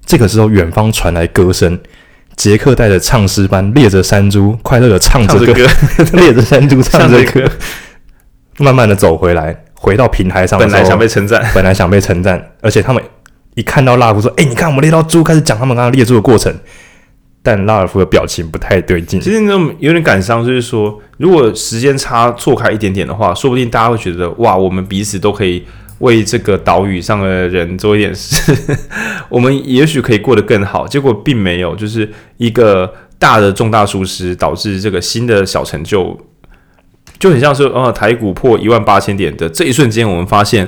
[0.05, 1.77] 这个时候，远方传来歌声。
[2.35, 5.65] 杰克带着唱诗班，列着山猪，快乐的唱着歌，
[6.13, 7.49] 列着山猪，唱着歌，
[8.57, 10.59] 慢慢的走回来，回到平台上。
[10.59, 13.01] 本来想被称赞，本来想被称赞，而且他们
[13.55, 16.53] 一看到拉尔夫说：“哎、欸，你看我们猎到猪，开始讲他们刚刚猎猪的过程。”
[17.45, 25.61] 但拉尔夫的表情不太对劲，其实那种有点感伤，就是说，如果时间差错开一点点的话，说不定大家会觉得哇，我们彼此都可以。
[25.99, 28.53] 为这个岛屿上的人做一点事，
[29.29, 30.87] 我们也许可以过得更好。
[30.87, 36.17] 结果并没有，就是一个大的重大疏失导致这个新的小成就，
[37.19, 40.67] 就很像是，哦，台股破一万八千点的这一瞬间，我们发现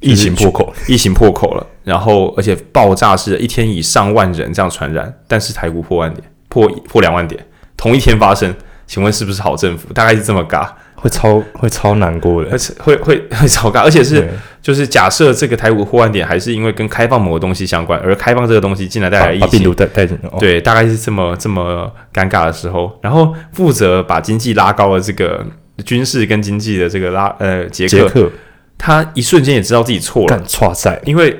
[0.00, 7.44] 疫情破口， 疫情破口了，然后而且爆炸式的一天以上万人这样传染，但是台股破万点，破破两万点，
[7.76, 8.54] 同一天发生，
[8.86, 9.92] 请问是不是好政府？
[9.92, 10.68] 大概是这么尬。
[10.96, 14.26] 会超会超难过的，而且会会会超尬， 而且是
[14.62, 25.44] 就是假设这个台股破万点，还是因为跟开放某个东西相关，而开放这个东西进来带来疫情，病毒带带进，对，大概是这么这么尴尬的时候，然后负责把经济拉高的这个
[25.84, 28.30] 军事跟经济的这个拉呃杰克，
[28.78, 31.30] 他一瞬间也知道自己错了，错赛，因为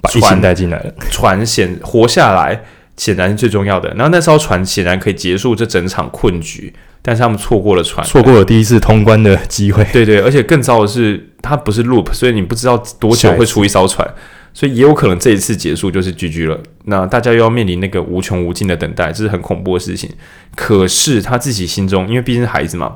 [0.00, 2.60] 把疫情带进来了，船险活下来
[3.02, 6.72] 显然是最重要的，然后那艘船显然可以结束这整场困局。
[7.04, 9.84] 但是他们错过了船，错过了第一次通关的机会。
[9.92, 14.08] 对对，而且更糟的是，它不是 loop，所以你不知道多久会出一艘船，
[14.54, 16.56] 所以也有可能这一次结束就是 GG 了。
[16.84, 20.08] 那大家又要面临那个无穷无尽的等待，这是很恐怖的事情。
[20.54, 22.94] 可是他自己心中，因为毕竟是孩子嘛，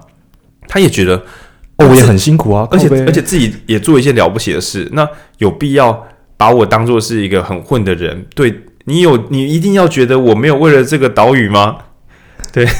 [0.69, 1.16] 他也觉得
[1.79, 4.88] 哦，我也很辛苦啊，而且而且自己也做一些了不起的事。
[4.92, 8.25] 那有必要把我当做是一个很混的人？
[8.37, 8.55] 对，
[8.87, 11.77] 你有，你一定要觉得我没有为了这个岛屿吗？
[12.53, 12.66] 对。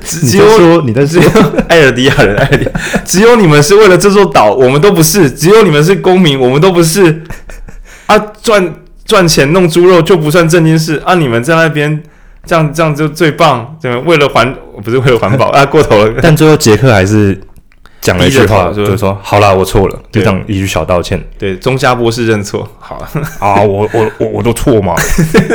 [0.00, 1.28] 只有说你的只有
[1.68, 2.70] 艾尔迪亚人，艾尔迪亚，
[3.04, 5.30] 只有你们是为了这座岛，我们都不是。
[5.30, 7.22] 只有你们是公民，我们都不是。
[8.06, 11.14] 啊，赚赚钱弄猪肉就不算正经事啊！
[11.14, 12.02] 你们在那边
[12.44, 14.02] 这样这样就最棒，对吗？
[14.06, 14.54] 为了环
[14.84, 16.14] 不是为了环保啊，过头了。
[16.22, 17.40] 但最后杰克还是。
[18.00, 21.22] 讲了一句话，就是说：“好了，我错了。”就这样一句小道歉。
[21.38, 22.66] 对，中嘉博士认错。
[22.78, 23.08] 好了
[23.38, 24.94] 啊，我我我我都错嘛，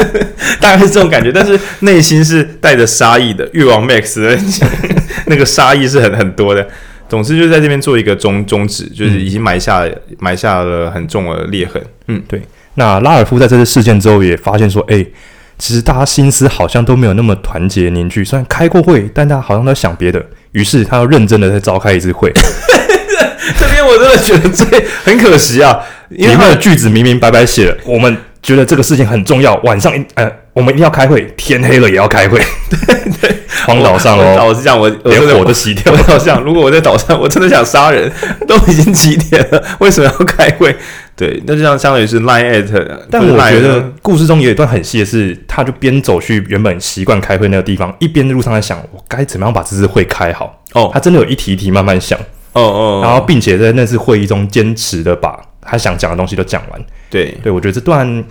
[0.61, 3.49] 大概是这种感觉，但是内心是带着杀意的。
[3.53, 4.37] 越王 Max 的
[5.25, 6.67] 那个杀意是很很多的。
[7.09, 11.81] 总之，就在这边做一个终终止，就是已经埋下、嗯、埋下了很重的裂痕。
[12.07, 12.41] 嗯，对。
[12.75, 15.11] 那拉尔夫在这次事件之后也发现说：“哎、欸，
[15.57, 18.23] 其实大家心思好像都没有那么团结凝聚。
[18.23, 20.23] 虽然开过会，但大家好像都在想别的。”
[20.55, 22.31] 于是他要认真的再召开一次会。
[23.59, 24.65] 这边我真的觉得这
[25.03, 25.77] 很可惜啊，
[26.09, 32.39] 因为他的句子明明白白写了，我们觉得这个事情很重要，晚上呃，我们一定要开会，天黑了也要开会。
[32.69, 32.77] 对
[33.19, 35.91] 对，荒岛上哦，我是这样，我连火都熄掉。
[35.91, 38.11] 我好像如果我在岛上，我真的想杀人，
[38.47, 40.75] 都已经几点了，为什么要开会？
[41.15, 50.61] 对，那就像相当于是 line at，但我觉得故事中有一段很细的是，他就边走去原本习惯开会那个地方，一边路上在想，我该怎么样把这次会开好。
[50.73, 52.19] 哦，他真的有一题一题慢慢想。
[52.53, 56.79] 哦哦，然后并且在那次会议中坚持的把他想讲的东西都讲完。
[57.15, 58.25] 对，对我觉得这段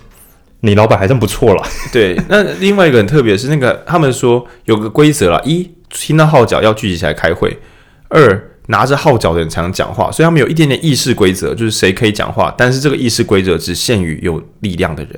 [0.59, 1.63] 你老板还真不错了。
[1.91, 7.49] 对，那另外一个很特别是那个 他们说有个规则啦：一听到号角要聚集起来开会；
[8.09, 12.53] 二拿着号角的人才能讲话，所以他们有一点点议事规则，就是谁可以讲话。
[12.55, 15.13] 但是这个议事规则只限于有力量的人。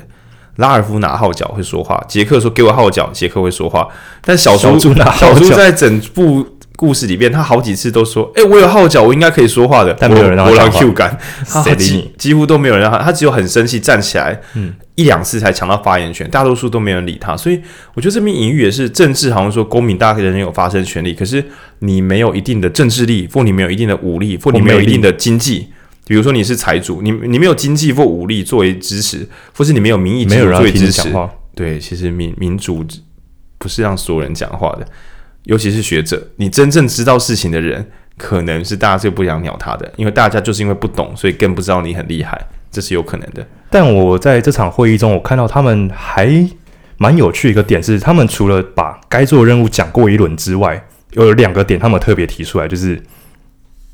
[0.55, 3.87] 拉尔夫拿号角会说话，杰克说给我号角，杰克会说话。
[4.21, 12.11] 但小猪，小猪拿号角，小猪在整部故事里边，他好几次都说：“诶，我有号角，我应该可以说话的。”但没有人让他 Q 感， 谁理你？
[12.17, 17.35] 几乎都没有人让他，他只有很生气站起来，嗯，一两次才抢到发言权，大多数都没人理他。
[17.35, 17.59] 所以
[17.95, 21.43] 我觉得这边隐喻也是政治，好像说公民大家人人有发声权利，可是
[21.79, 25.67] 你没有一定的政治力，或你没有一定的武力，或你没有一定的经济。
[26.05, 31.11] 比如说你是财主，你你没有经济或武力作为支持，或是你没有民意作为支持。
[31.53, 32.85] 对，其实民民主
[33.57, 34.87] 不是让所有人讲话的，
[35.47, 36.21] 尤其是学者。
[36.35, 37.85] 你真正知道事情的人，
[38.17, 42.39] 可能是大家最不想鸟他的，因为大家就是因为不懂，所以更不知道你很厉害，
[42.71, 43.45] 这是有可能的。
[43.69, 46.47] 但我在这场会议中，我看到他们还
[46.97, 53.01] 蛮有趣一个点是，他们除了把该做任务讲过一轮之外，有两个点他们特别提出来，就是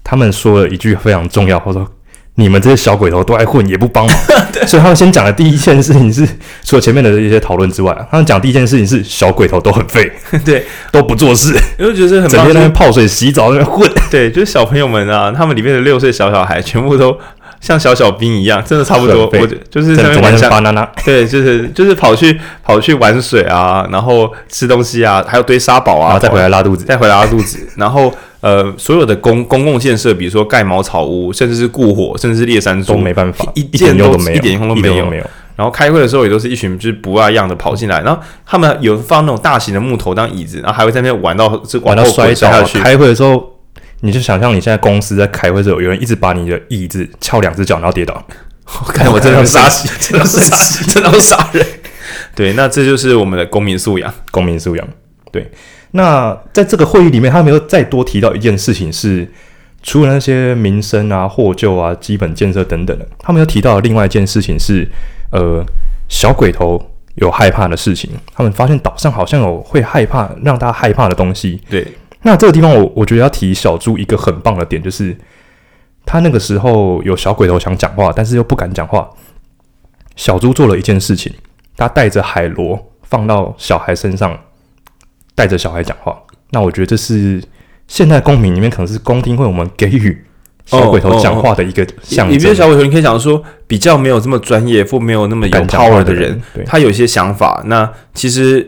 [0.03, 1.91] 他们说了一句非常重要，或者说。
[2.35, 4.17] 你们这些小鬼头都爱混，也不帮忙，
[4.65, 6.27] 所以他们先讲的第一件事情是，
[6.63, 10.11] 除了前面的一些讨论之外，他们讲第一件事情是小鬼头都很废，
[10.43, 17.15] 对，都不做事，因为觉得很整天在那边泡水、洗澡，在那边混，对，就是小朋友们啊，他们里面的六岁小小孩，全部都
[17.63, 28.13] 像小小兵一样，真的差不多，我就是在那边玩沙拿拿，对，就是就是跑去跑去玩水啊，然后吃东西啊，还有堆沙堡啊，然后再回来拉肚子，再回来拉肚子， 然后。
[28.43, 35.23] 呃，所有的公公共建设，比如说盖茅草屋，甚至是雇火，甚至是猎山猪，都没办法，一件都没有，一点用都没有。
[35.55, 42.79] 然后开会的时候，也都是一群就是不二样的跑进来，然后他们有放那种大型的木头当椅子，然后还会在那边玩到这玩到摔下去。
[42.79, 43.52] 开会的时候，
[44.05, 48.21] 你就想象你现在公司在开会的时候，有人一直把你的椅子翘两只脚，然后跌倒。
[48.65, 51.65] 我 看我 真的杀，真的是杀，真的要杀人。
[52.35, 54.85] 对，那这就是我们的公民素养，公民素养。
[55.31, 55.49] 对。
[55.91, 59.25] 那在这个会议里面，他没有再多提到一件事情，是
[59.81, 64.85] 除了那些民生啊、获救啊、基本建设等等的，他们又提到另外一件事情是，
[65.31, 65.63] 呃，
[66.09, 66.81] 小鬼头
[67.15, 71.61] 有害怕的事情，他们发现岛上好像有会害怕让大家害怕的东西。
[71.69, 71.85] 对，
[72.23, 75.15] 那这个地方我我觉得要提小猪一个很棒的点，就是
[76.05, 79.09] 他那个时候有小鬼头想讲话，但是又不敢讲话。
[80.15, 81.33] 小猪做了一件事情，
[81.77, 84.37] 他带着海螺放到小孩身上，
[85.35, 86.19] 带着小孩讲话。
[86.49, 87.43] 那我觉得这是
[87.87, 90.25] 现代公民里面可能是公听会我们给予。
[90.65, 92.33] 小鬼头讲话的一个象征。
[92.33, 97.61] 你比如小鬼头，你可以讲说比较没有这么专业或没有那么有 power 的人，他有一些想法。
[97.65, 98.65] 那其实，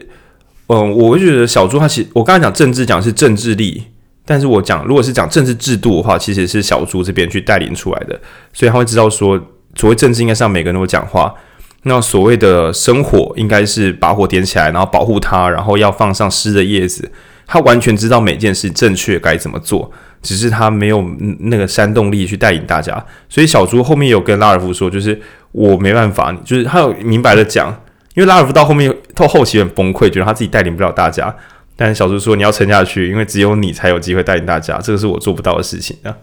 [0.67, 3.83] 嗯，我会觉得小猪他其实我刚才讲政治讲是政治力，
[4.25, 8.19] 但是我讲如果是讲政治制度的话，其实是小猪这边去带领出来的，
[8.51, 9.39] 所以他会知道说，
[9.75, 11.33] 所谓政治应该是让每个人都讲话。
[11.83, 17.11] 那所谓的生火应该是把火点起来，然后保护它，然后要放上湿的叶子。
[17.45, 19.91] 他完全知道每件事正确该怎么做。
[20.23, 21.05] 只是他没有
[21.41, 27.71] 那个煽动力去带领大家，所以小猪后面有跟拉尔夫说，就是我没办法，就是他有明白的讲，
[28.15, 31.33] 因为拉尔夫到后面到后期很崩溃，觉得他自己带领不了大家，
[31.75, 36.15] 但是小猪说你要撑下去，因为只有你才有机会带领大家，这个是我做不到的事情啊。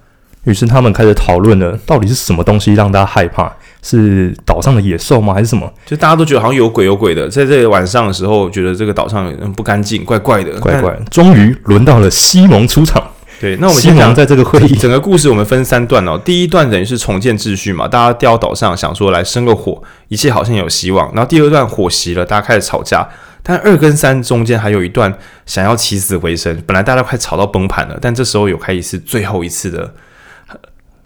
[0.44, 3.52] 于是他们开始讨论了，到底是什么东西让大家害怕？
[3.80, 5.32] 是岛上的野兽吗？
[5.32, 5.72] 还是什么？
[5.86, 10.98] 就大家都觉得好像有鬼有鬼的，在这个晚上的时候，觉得这个岛上不干净，怪怪的，怪怪。
[11.10, 13.00] 终于轮到了西蒙出场。
[13.42, 16.16] 对，那我们先讲在这个会议， 整个故事我们分三段哦。
[16.16, 21.12] 第一段等于是重建秩序嘛，大家掉到岛上想说来生个火，一切好像有希望。
[21.12, 23.08] 然后第二段火熄了，大家开始吵架。
[23.42, 25.12] 但二跟三中间还有一段
[25.44, 29.92] 想要起死回生，本来大家快吵到崩盘了，但这时候有开一次最后一次的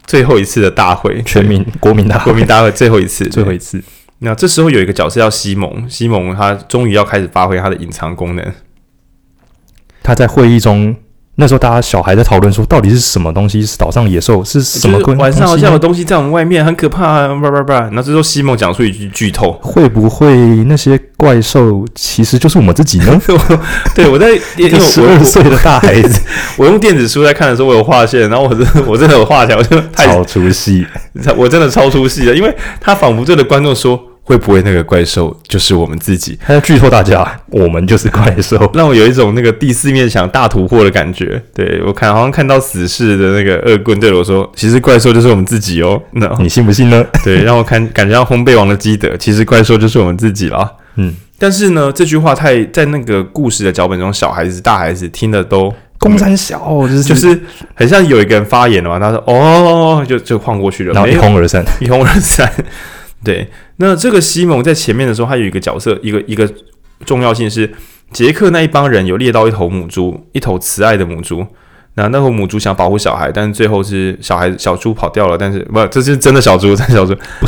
[0.05, 3.83] 最后一次的大会，全民国民大会国民大会最后一次，最后一次。
[4.19, 8.53] 那这时候有一个角色叫西蒙，西蒙他终于要开始发挥他的隐藏功能，
[10.03, 10.95] 他在会议中。
[11.39, 13.63] 那时候大家小孩在讨论说，到底是什么东西？
[13.63, 14.43] 是岛上野兽？
[14.43, 14.97] 是什么？
[15.19, 17.27] 晚上好像有东西在我们外面，很可怕啊！
[17.39, 17.79] 叭叭叭。
[17.81, 23.21] 然后这时候西蒙讲出一句剧透：会不会那些怪兽其实就是我们自己呢？
[23.93, 24.35] 对，我在
[24.81, 26.19] 十二岁的大孩子，
[26.57, 30.83] 我用电子书在看的时候，我有划线，然后我真的我真的有画起来，我就太超出戏，
[31.37, 34.01] 我真的超出戏了，因为他仿佛对着观众说。
[34.27, 36.37] 会不会那个怪兽就是我们自己？
[36.45, 41.41] 他要剧透大家，我们就是怪兽， 让我有一种那个第四面墙大突破的感觉。
[41.55, 47.01] 对，我看好像看到死侍的那个恶棍对我说：“其实怪兽就是我们自己哦。”那你信不信呢？
[47.23, 50.69] 对，让我看感觉像烘焙王的基德，其实怪兽就是我们自己啦。
[50.97, 57.41] 嗯，但是呢，这句话太在那个故事的脚本中，小孩子、大孩子听的都公山小，就是就是
[57.73, 62.51] 很像有一个人发言了嘛，他说：“哦，就就晃过去了，然后一哄而散，一哄而散。”
[63.23, 63.47] 对。
[63.77, 66.49] 那这个西蒙在前面的时候，他有一个角色，一个一个
[67.05, 67.71] 重要性是
[68.11, 71.45] 杰克那一帮人有猎到一头母猪，一头慈爱的母猪。
[71.95, 75.35] 那那头母猪想保护小孩，但是最后是小孩小猪跑掉了。
[75.35, 77.47] 但是不，这是真的小猪， 真的小猪，不，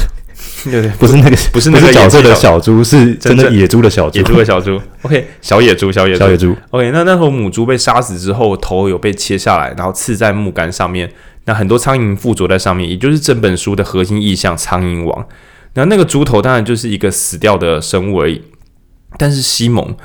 [0.72, 4.82] 对对，不是那个，不是那个角色的小猪，是真的野猪的小猪，野猪的小猪。
[5.04, 6.56] OK，小野猪，小野猪，小野猪。
[6.72, 11.08] OK，那那头母猪被杀死之后，头有被切下来，然后刺在木杆上面，
[11.46, 15.26] 那很多苍蝇附着在上面，也就是整本书的核心意象——苍蝇王。
[15.80, 18.44] 然后那个猪头当然就是一个死掉的生物而已，
[19.18, 19.96] 但是西蒙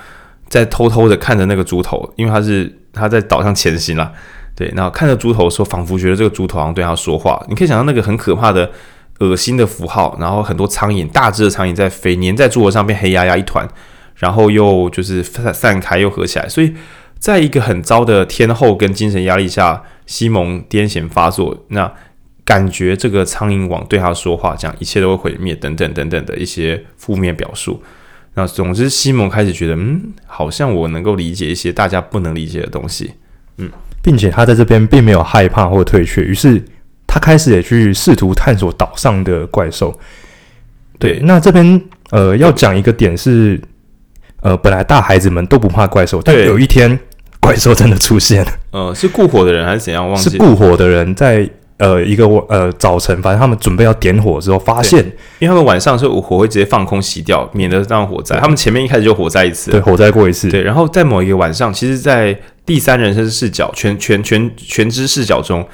[0.48, 4.12] 在偷偷的看着那个猪头，因为他是他在岛上前行了，
[4.54, 7.44] 对，然后看着猪头说，仿佛觉得这个猪头好像对他说话。
[7.48, 8.70] 你可以想到那个很可怕的、
[9.18, 13.68] 恶心的符号，然后很多苍蝇，大只的苍蝇在飞，粘在猪头上变黑压压一团，
[14.14, 16.72] 然后又就是散散开又合起来，所以
[17.18, 21.92] 在一个很糟的天后跟精神压力下，西蒙癫痫发作，那。
[22.44, 27.82] 感觉这个苍蝇王对他说话，讲一切都会毁灭，等等等等的一些负面表述。
[28.34, 33.12] 那总之，西蒙开始觉得，嗯，好像我能够理解一些大家不能理解的东西，
[33.56, 33.70] 嗯，
[34.02, 36.62] 并且他在这边并没有害怕或退却，于是
[37.06, 39.98] 他开始也去试图探索岛上的怪兽。
[40.98, 41.80] 对，那这边
[42.10, 43.58] 呃要讲一个点是，
[44.42, 46.98] 呃，本来大孩子们都不怕怪兽，但有一天
[47.40, 48.50] 怪兽真的出现了。
[48.72, 50.06] 呃，是固火的人还是怎样？
[50.06, 51.48] 忘记是固火的人在。
[51.76, 55.04] 呃，一个呃早晨，反正他们准备要点火之后，发现，
[55.40, 58.38] 因为他们晚上是火会直接放空熄掉，免得让火灾。
[58.38, 60.62] 他们前面一开始就火灾一次，对，火灾过一次，对。
[60.62, 65.66] 然后在某一个晚上，其实，在第三人称视角、全全全全知视角中，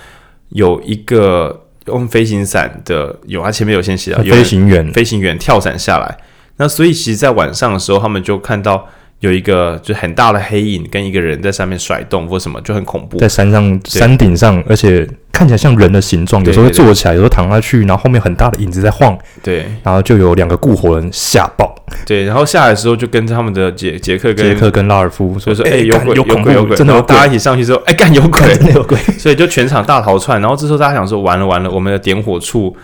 [0.49, 6.19] 有一个用飞行伞的，有他前面有先写到，飞行员，飞行员跳伞下来。
[6.57, 8.89] 那所以，其实，在晚上的时候，他们就看到。
[9.21, 13.19] 有一个就很大的黑影，跟一个人在上面甩动或什么，就很恐怖。
[13.19, 19.17] 在山上山顶上，而且看起来像人的形状，有时候会坐起来，有时候躺下去，然后后面很大的影子在晃。
[19.43, 21.75] 对，然后就有两个顾火人吓爆。
[22.07, 27.15] 对，然后下来的时候就跟他们的杰杰克跟杰克跟拉尔夫说说，哎、欸，有鬼有鬼有鬼，真的有鬼。
[27.15, 28.97] 大家一起上去之后，哎，干有鬼，真的有鬼。
[29.19, 30.41] 所以就全场大逃窜。
[30.41, 32.75] 然后这时候大家想说，完了完了，我们的点火处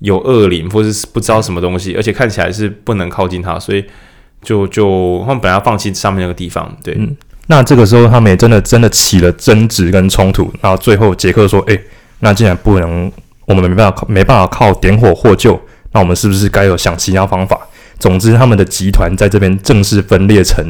[0.00, 3.82] 有恶灵或是不知道什么东西，而且看起来是不能靠近它，所以。
[4.46, 6.94] 就就他们本来要放弃上面那个地方，对。
[6.96, 7.16] 嗯，
[7.48, 11.76] 那这个时候他们也真的真的起了争执跟冲突，然后最后杰克说：“哎，
[12.20, 13.10] 那既然不能，
[13.46, 17.58] 我们没办法没办法靠点火获救，那我们是不是该有想其他方法？”
[17.98, 20.64] 总之，他们的集团在这边正式分裂成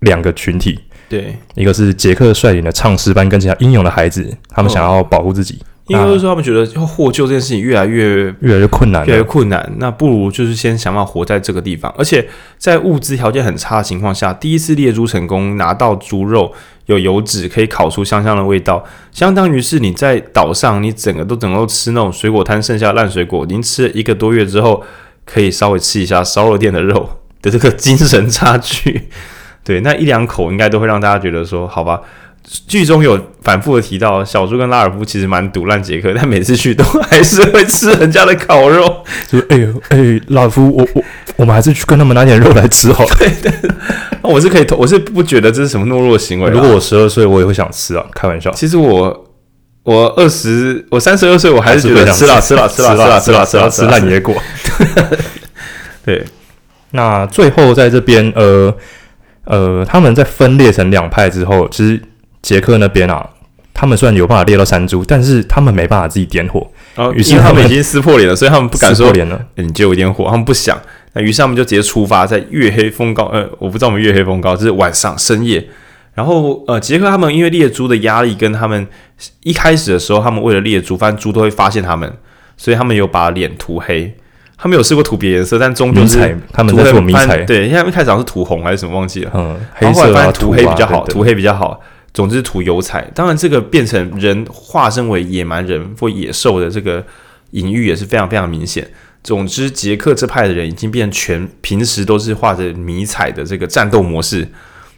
[0.00, 0.78] 两个群体。
[1.08, 5.58] 对，一个是杰克率领的唱诗班跟其他英勇的孩子，他们想要保护自己，
[5.88, 9.72] 因为就是说他们觉得要获救这件事情越来越越来越困难，越来越困难。
[9.78, 12.28] 那不如就是先想办法活在这个地方，而且
[12.58, 16.52] 在物资条件很差的情况下，第一次猎猪成功，拿到猪肉
[16.86, 24.84] 有油脂，可以烤出香香的味道，相当于是你在岛上，你整个都能够吃那种水果摊剩下烂水果，您吃了一个多月之后，
[25.24, 27.08] 可以稍微吃一下烧肉店的肉
[27.40, 29.08] 的这个精神差距。
[29.64, 32.00] 对，那一两口应该都会让大家觉得说，好吧。
[32.66, 39.04] 剧中有反复的提到，小猪跟拉尔夫其实蛮毒烂杰克，但每次去都还是会吃人家的烤肉。
[39.26, 41.02] 就哎呦哎，拉尔夫，我我
[41.36, 43.16] 我们还是去跟他们拿点肉来吃好了。
[43.18, 43.52] 对 对，
[44.22, 46.50] 我是可以，我是不觉得这是什么懦弱行为。
[46.50, 48.50] 如果我十二岁，我也会想吃啊，开玩笑。
[48.52, 49.26] 其实我
[49.82, 54.34] 我二十，我三十二岁，我还是觉得吃啦吃啦吃啦吃啦吃啦吃啦吃烂野果。
[56.04, 56.24] 对，
[56.92, 58.74] 那最后在这边呃。
[59.50, 61.98] 呃，他们在分裂成两派之后，其实
[62.42, 63.28] 杰克那边啊，
[63.74, 66.66] 他们虽然有办法猎到山猪，但是他们没办法自己点火。
[66.96, 69.40] 哦，于是他们已经撕破脸了，所以他们不敢说脸了。
[69.54, 70.76] 你借我一点火，他们不想。
[71.12, 75.64] 那于是他们就直接出发，在月黑风高，呃，我不知道我们月黑风高，就是晚上深夜。
[76.14, 78.86] 然后，呃，杰克他们因为猎猪的压力，跟他们
[79.44, 82.12] 一开始的时候，他们为了猎猪，反正猪都会发现他们，
[82.56, 84.12] 所以他们有把脸涂黑。
[84.60, 87.36] 他们有试过涂别颜色，但终究是他们在做迷彩。
[87.44, 89.30] 对，因为他们一开始好像是涂红还是什么忘记了。
[89.32, 91.80] 嗯，黑色啊，涂黑比较好，对对对，涂黑比较好。
[92.18, 93.08] 总之涂油彩。
[93.14, 97.06] 当然，这个变成人化身为野蛮人或野兽的这个
[97.52, 98.90] 隐喻也是非常非常明显。
[99.22, 104.48] 总之，杰克这派的人已经变全平时都是画着迷彩的这个战斗模式，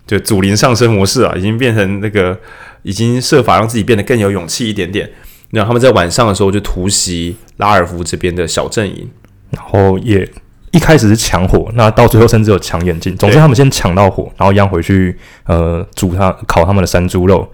[0.06, 2.40] 就祖灵上升模式啊，已经变成那个
[2.84, 5.10] 已经设法让自己变得更有勇气一点点。
[5.50, 9.06] 然后他们在晚上的时候就突袭拉尔夫这边的小阵营。
[9.50, 10.26] 然后也
[10.72, 13.16] 一开始是抢火，那到最后甚至有抢眼镜。
[13.16, 15.16] 总之他们先抢到火，然后一样回去
[15.46, 17.48] 呃煮他烤他们的山猪肉。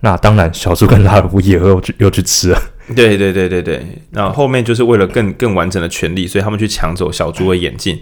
[0.00, 2.62] 那当然小猪跟拉尔夫也又去又去吃了。
[2.94, 3.84] 对对对对对。
[4.10, 7.98] 那后面就是为了更更完整的权利，所以他们去抢走小猪的眼镜。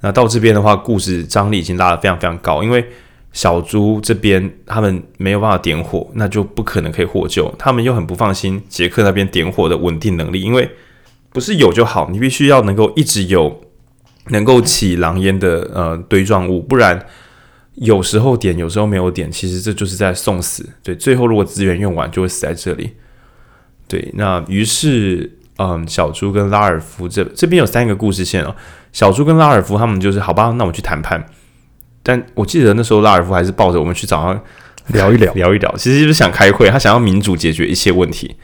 [0.00, 2.84] 那到这边的话，故事张力已经拉得非常非常高，因为
[3.32, 7.52] 小猪这边他们没有办法点火，那就不可能可以获救。
[7.58, 10.68] 他们又很不放心杰克那边点火的稳定能力，因为。
[11.32, 13.60] 不是有就好，你必须要能够一直有
[14.30, 17.06] 能够起狼烟的呃堆状物，不然
[17.74, 20.68] 有时候点，有时候没有点，其实这就是在送死。
[20.82, 22.94] 对，最后如果资源用完，就会死在这里。
[23.86, 28.54] 对，那于是嗯，小猪跟拉尔夫这这边有三个故事线哦。
[28.92, 31.24] 小猪跟拉尔夫他们就是好吧，那我们去谈判。
[32.02, 34.42] 但我记得那时候拉尔夫还是抱着我们去找他
[34.94, 38.36] 聊一聊，聊一聊，其实就是想开会，他想要民主解决一些问题。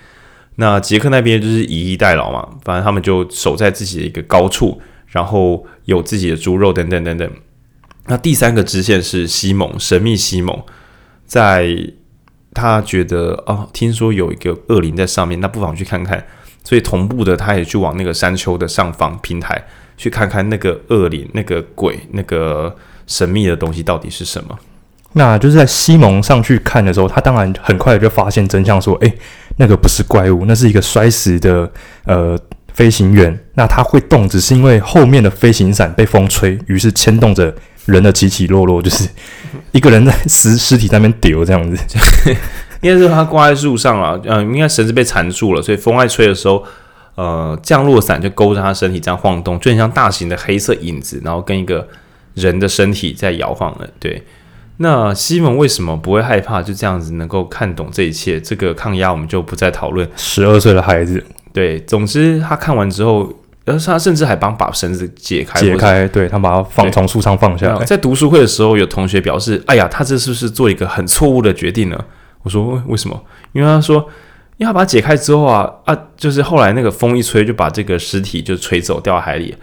[0.57, 4.80] 那杰克那边就是以逸待劳嘛，反正他们就守在自己的一个高处，
[5.16, 7.30] 然后有自己的猪肉等等等等。
[8.04, 10.62] 那第三个支线是西蒙，神秘西蒙，
[11.24, 11.74] 在
[12.52, 16.22] 他觉得哦，听说有一个恶灵在上面，那不妨去看看。
[16.62, 24.58] 所以同步的，他也去往那个山丘的上方平台去看看那个恶灵、那个鬼、那个神秘的东西到底是什么。
[25.14, 29.18] 那就是在西蒙上去看的时候，他当然很快就发现真相，说：“诶，
[29.56, 31.70] 那个不是怪物，那是一个摔死的
[32.04, 32.38] 呃
[32.77, 33.37] 飞行员。
[33.55, 37.53] 那他会动，只是因为后面的飞行伞被风吹，于是牵动着
[37.87, 39.09] 人的起起落落，就是
[39.72, 41.83] 一个人在尸尸体在那边丢这样子。
[42.83, 46.62] 应该是他挂在树上了，嗯，应该绳子被缠住了，所以风在吹的时候，
[47.14, 51.89] 呃，降落伞就勾着他身体这样晃动，就很像大型的黑色影子，然后跟一个
[52.35, 54.22] 人的身体在摇晃了，对。”
[54.79, 56.61] 那西蒙为什么不会害怕？
[56.61, 60.07] 就这样子能够看懂这一切，这个抗压我们就不再讨论。
[60.16, 61.24] 十二岁的孩子，
[61.57, 63.32] 对，总之他看完之后，
[63.64, 67.82] 而他甚至还帮把绳子解开，解开，对，他把它放从树上放下来。
[67.86, 71.98] 在读书会的时候，有同学表示：“哎呀，他这是不是做一个很错误的决定呢？”
[72.44, 73.18] 我说：“为什么？
[73.52, 74.07] 因为他说，
[74.59, 79.57] 因为他把它解开之后啊啊，就是后来那个风一吹，就把这个尸体就吹走，掉到海里。”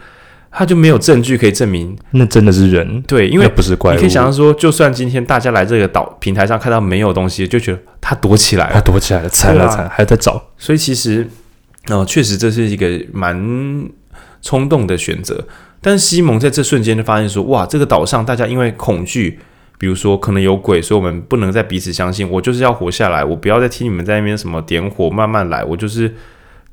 [0.56, 3.94] 他就没有证据可以证明那真的是人，对，因为不是怪物。
[3.96, 10.40] 你可以想象说，就算今天大家来这个岛平台上看到没有东西，就觉得他躲起来了，他躲起来了，惨了惨，啊、还在找。
[10.56, 11.28] 所以其实，
[11.88, 13.88] 哦，确实这是一个蛮
[14.40, 15.46] 冲动的选择。
[15.80, 19.38] 但西蒙在这瞬间就发现说，哇，这个岛上大家因为恐惧，
[19.76, 22.26] 比如说可能有鬼，所以我们不能再彼此相信。
[22.30, 25.62] 我就是要活下来，我不要再听你们在那边什么点火，慢慢来。
[25.62, 26.14] 我就是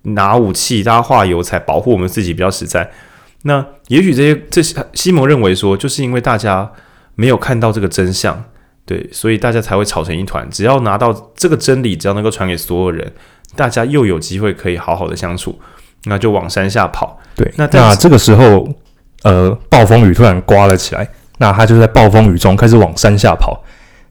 [0.03, 2.89] 拿武器，大家画油彩，保护我们自己比较实在。
[3.43, 6.71] 那也许这些这些西蒙认为说，就是因为大家
[7.15, 8.45] 没有看到这个真相，
[8.85, 10.49] 对，所以大家才会吵成一团。
[10.49, 13.11] 只要拿到这个真理，只要能够传给所有人，
[13.55, 15.59] 大家又有机会可以好好的相处，
[16.05, 17.19] 那就往山下跑。
[17.35, 18.67] 对，那那这个时候，
[19.23, 21.07] 呃，暴风雨突然刮了起来，
[21.37, 23.63] 那他就在暴风雨中开始往山下跑。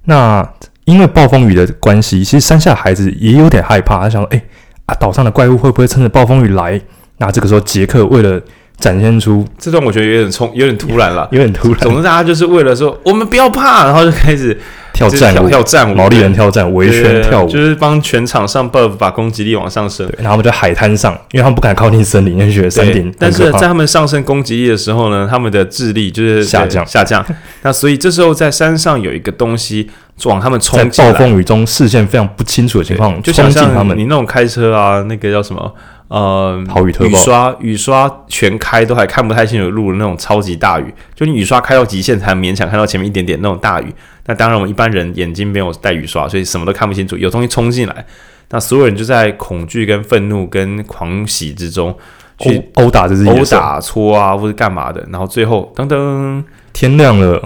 [0.05, 0.49] 那
[0.85, 4.43] 因为暴风雨的关系，其实山下孩子也有点害怕，他想说：“哎
[4.87, 6.81] 啊，岛上的怪物会不会趁着暴风雨来？”
[7.19, 8.41] 那这个时候，杰克为了
[8.81, 11.79] 展现出这段，我觉得有点冲，有点突然了，有点突然。
[11.81, 14.59] 总之，大家就是为了说我们不要怕，然后就开始
[14.93, 20.11] 跳战舞，跳战舞，毛利人跳战，围圈跳舞，就是帮全场上 buff，把攻击力往上升。
[20.17, 23.15] 然后我们在海滩上，因为他们不敢靠近森林，因为觉得山顶。
[23.19, 27.25] 但是在他们上升攻击力的时候呢，他们的智力就是下降下降。
[27.63, 29.89] 那所以这时候在山上有一个东西
[30.25, 35.73] 往他们冲，在暴风雨中视线非常不清楚的情况，就想象他们你那种开车啊，那个叫什么？
[36.11, 43.95] 呃，豪雨特，雨刷雨刷全开都还看不太清楚路的那种超级大雨，就你雨刷开到极限才勉强看到前面一点点那种大雨。
[44.27, 47.17] 那当然，我们一般人眼睛没有带雨刷，所以什么都看不清楚。
[47.17, 48.05] 有东西冲进来，
[48.49, 51.97] 那所有人就在恐惧、跟愤怒、跟狂喜之中
[52.39, 55.07] 去殴打这只殴打、搓啊，或者干嘛的。
[55.13, 56.43] 然后最后，噔噔，
[56.73, 57.41] 天亮了。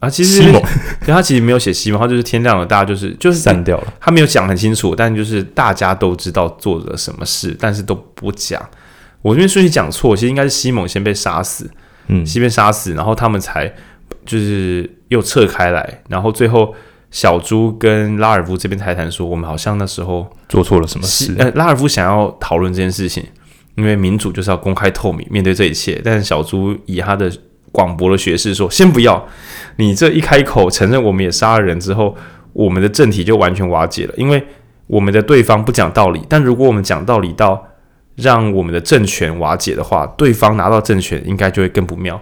[0.00, 0.62] 啊，其实西蒙，
[1.06, 3.92] 他其实没有写西蒙，他就是天亮了，大家就是就是散掉了。
[4.00, 8.60] 他没有讲很清楚，但就是大家都知道做了什么事，但是都不讲。
[9.20, 11.70] 我这边顺序讲错，其实应该是西蒙先被杀死，
[12.08, 13.70] 嗯，先被杀死，然后他们才
[14.24, 16.74] 就是又撤开来，然后最后
[17.10, 21.34] 小猪跟拉尔夫这边才谈说，我们好像那时候做错了什么事。
[21.38, 23.22] 呃，拉尔夫想要讨论这件事情，
[23.74, 27.30] 因为民主就是要公开透明，面对这一切，但是小猪以他的。
[27.72, 29.28] 广博的学士说：“先不要，
[29.76, 32.16] 你这一开口承认我们也杀了人之后，
[32.52, 34.14] 我们的政体就完全瓦解了。
[34.16, 34.44] 因为
[34.88, 37.64] 我们的对方不讲道理，但如果我们讲道理到
[38.16, 42.20] 让我们的政权瓦解的话，对方拿到政权应该就会更不妙。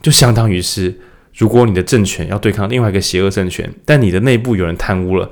[0.00, 0.98] 就相当于是，
[1.36, 5.30] 如果你的政权要对抗另外一个邪恶政权，但你的内部有人贪污了，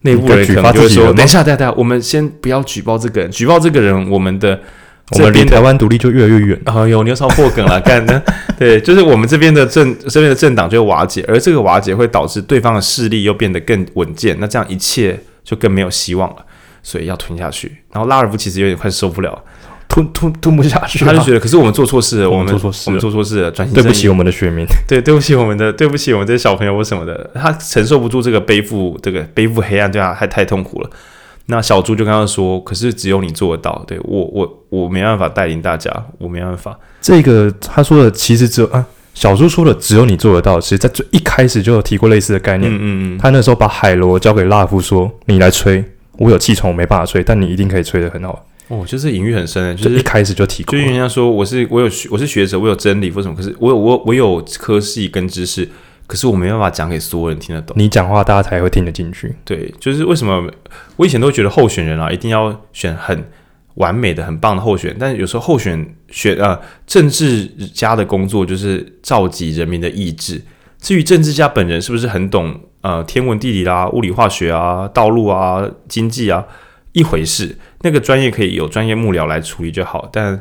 [0.00, 4.60] 内部人可能就会说：‘等一下，等一下，我们先不要举报这个人，举报这个人，我们的。’”
[5.12, 6.60] 我们离台湾独立就越来越远。
[6.66, 8.22] 哦，有你又超破梗了， 干的
[8.58, 16.36] 对，就是我们这边的政这边的政党就瓦解，而这个瓦解会导致对方的势力又变得更稳健，那这样一切就更没有希望了，
[16.82, 17.78] 所以要吞下去。
[17.92, 19.42] 然后拉尔夫其实有点快受不了，
[19.88, 30.90] 吞吞吞不下去，他就觉得，可是我们做错事了，我们做错事，我们做错事了，转型对不起我们的选民，对，对不起我们的，对不起我们这些小朋友或什么的，他承受不住这个背负，这个背负黑暗，对他太太痛苦了。
[31.46, 40.60] 那小猪就跟他说：“可是只有你做得到，对我，我我没办法带领大家，我没办法。”这个他说的其实只有啊，小猪说的只有你做得到。
[40.60, 42.72] 其实，在最一开始就有提过类似的概念。
[42.72, 43.18] 嗯嗯嗯。
[43.18, 45.84] 他那时候把海螺交给拉夫说：“你来吹，
[46.18, 50.72] 我有气喘，我没办法吹，但你一定可以吹得很好。”哦，就是隐喻很深的，就是一开始就提过。
[50.72, 53.34] 就人家说我是我有我是学者，我有真理，为什么？
[53.34, 55.68] 可是我有我我有科系跟知识。
[56.12, 57.74] 可是我没办法讲给所有人听得懂。
[57.74, 59.34] 你讲话，大家才会听得进去。
[59.46, 60.46] 对，就是为什么
[60.96, 63.24] 我以前都觉得候选人啊，一定要选很
[63.76, 64.98] 完美的、很棒的候选人。
[65.00, 70.42] 但有时候候选选呃政治家的工作就是召集人民的意志。
[70.78, 76.44] 至于政治家本人是不是很懂呃天文地理啦、物理化学啊、道路啊、经济啊
[76.92, 80.10] 一回事，那个专业可以有专业幕僚来处理就好。
[80.12, 80.38] 但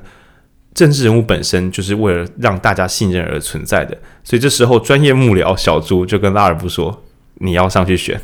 [0.73, 7.03] 政治人物本身就是为了让大家信任而存在的，所以这时候专业幕僚小猪就跟拉尔夫说
[7.39, 8.19] ：“你要上去选，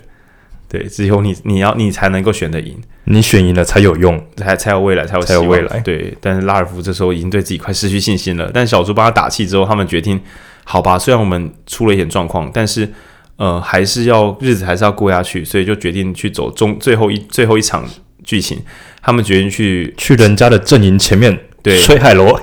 [0.69, 8.49] 对，只有你，你要你才能够选得赢，你选赢了才有用，才才有未来，才有才有未来。”对，但是拉尔夫这时候已经对自己快失去信心了。
[8.53, 10.17] 但小猪帮他打气之后，他们决定：
[10.63, 12.89] 好吧，虽然我们出了一点状况，但是
[13.35, 17.85] 呃，还是要日子还是要过下去，所以就决定去走中最后一最后一场
[18.23, 18.57] 剧情。
[19.01, 21.37] 他们决定去去人家的阵营前面。
[21.61, 22.39] 对，吹海螺，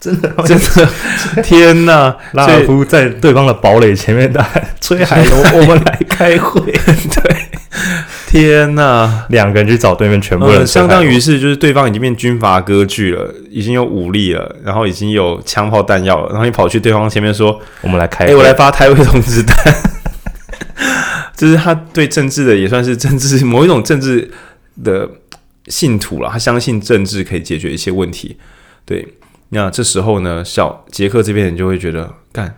[0.00, 0.88] 真 的真的，
[1.42, 2.16] 天哪！
[2.32, 4.46] 拉尔夫在对方的堡垒前面大
[4.80, 6.60] 吹海螺，我们来开会。
[6.62, 7.36] 对，
[8.26, 9.24] 天哪！
[9.30, 19.56] 两个人去找对面全部人，相当于是就是对方已经变军阀割据了，已经有武力了，然后已经有枪炮弹药了，然后你跑去对方前面说：“我们来开会。”哎，我来发太尉通知单。
[21.36, 24.30] 就是他对政治的也算是政治某一种政治
[24.82, 25.08] 的。
[25.68, 28.36] 信徒了，他相信政治可以解决一些问题。
[28.84, 29.06] 对，
[29.48, 32.54] 那这时候呢，小杰克这边人就会觉得，干，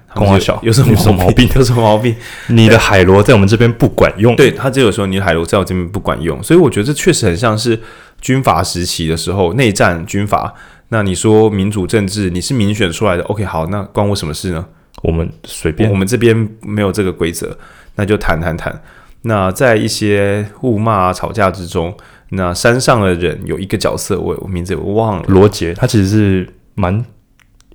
[0.63, 1.49] 有什么毛病？
[1.57, 2.15] 有什么毛病？
[2.49, 4.37] 你的海螺在我们这边不管用。
[4.37, 7.81] 对，他只有说你的海螺在我这边不管用，所以我觉得这确实很像是
[8.21, 10.53] 军阀时期的时候内战军阀。
[10.91, 14.67] 那你说民主政治，你是民选出来的，OK，好，那关我什么事呢？
[15.03, 17.57] 我们随便，我们这边没有这个规则，
[17.95, 18.83] 那就谈谈谈。
[19.23, 21.97] 那在一些互骂啊、吵架之中。
[22.31, 27.05] 那山上的人有一个角色，我我名字我忘了，罗杰，他其实是蛮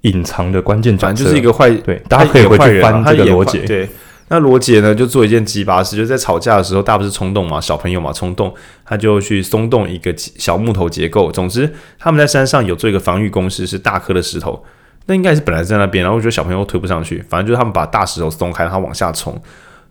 [0.02, 3.60] 隐藏的关键反正，就是一个坏，对，大家可以回去翻这个罗杰。
[3.66, 3.90] 对，
[4.28, 8.54] 那罗杰呢就做一件鸡巴事，就在吵架的时候，大家不是冲动嘛，小朋友嘛，冲动，
[8.86, 11.32] 他就去松动一个小木头结构。
[11.32, 14.64] 总之，他们在山上有做一个防御工事，是大颗的石头。
[15.06, 19.38] 那应该是本来在那边，然后我觉得小朋友推不上去，反正就是他们把大石头松开，让它往下冲。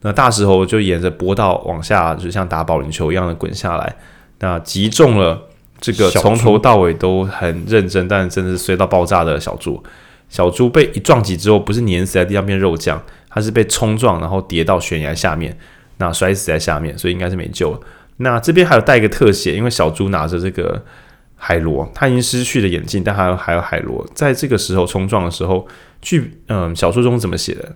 [0.00, 3.94] 那大石头就沿着坡道往下，就像打保龄球一样的滚下来。
[4.42, 5.48] 那击中了
[5.80, 9.82] 这个从头到尾都很认真，但真的是衰到爆炸的小猪。
[10.28, 15.56] 小猪被一撞击之后，不是碾死在地上变肉酱，它是被冲撞，然后跌到悬崖下面，
[15.96, 17.80] 那摔死在下面，所以应该是没救了。
[18.18, 20.84] 那这边还有带一个特写，因为小猪拿着这个。
[21.44, 24.06] 海螺，他已经失去了眼镜，但还有还有海螺。
[24.14, 25.66] 在这个时候冲撞的时候，
[26.00, 27.74] 据嗯小说中怎么写的？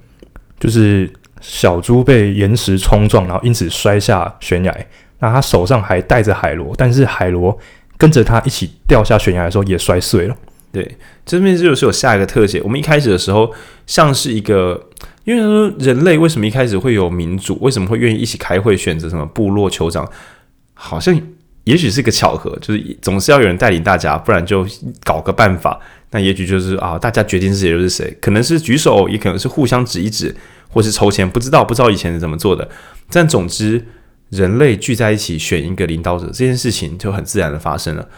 [0.60, 4.86] 就是小猪被岩石冲撞，然后因此摔下悬崖。
[5.18, 7.56] 那他手上还带着海螺，但是海螺
[7.96, 10.36] 跟着他一起掉下悬崖的时候也摔碎了。
[10.72, 12.60] 对，这边就是有下一个特写。
[12.62, 13.52] 我们一开始的时候
[13.86, 14.88] 像是一个，
[15.24, 17.58] 因为说人类为什么一开始会有民主？
[17.60, 20.08] 为什么会愿意一起开会选择什么部落酋长？
[20.74, 21.18] 好像。
[21.64, 24.64] 也许是个巧合，就是总是要有人带领大家，不然就
[25.02, 25.76] 搞个办法。
[26.12, 30.32] 那也许就是啊，大家决定是谁就是谁，可能是举手，也可能是互相指一指，
[30.68, 32.68] 或是筹钱，不知道不知道以前是怎么做的。
[33.10, 33.84] 但总之，
[34.30, 38.08] 人类聚在一起选一个领导者这件事情就很自然的发生了。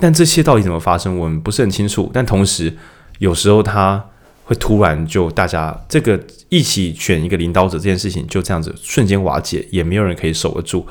[0.00, 2.10] 但这些到底怎么发生，我们不是很清楚。
[2.14, 2.72] 但同时，
[3.18, 4.04] 有时候他
[4.44, 10.86] 会突然就大家这个一起选一个领导者这件事情就这样子瞬间瓦解，也没有人可以守得住。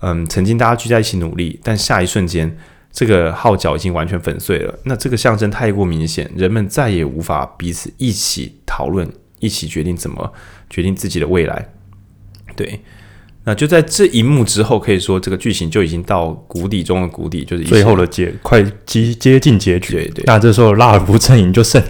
[0.00, 2.58] 嗯，曾经大家聚在一起努力，但下一瞬间，
[2.90, 4.78] 这个号角已经完全粉碎了。
[4.84, 9.08] 那这个象征太过明显，人们再也无法彼此一起讨论，
[9.38, 10.32] 一起决定怎么
[10.68, 11.72] 决定自己的未来。
[12.56, 12.80] 对，
[13.44, 19.94] 那就在这一幕之后，可以说这个剧情就已经到谷底中的谷底，就是最后的结，快接接近结局。
[19.94, 20.24] 对对。
[20.26, 21.82] 那这时候拉尔夫阵营就剩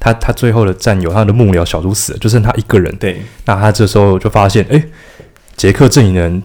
[0.00, 2.94] 他，他最后的战友，他的幕僚小猪死了，就剩他一个人。
[2.96, 3.20] 对。
[3.44, 4.82] 那他这时候就发现，哎，
[5.56, 6.42] 杰克阵营的人。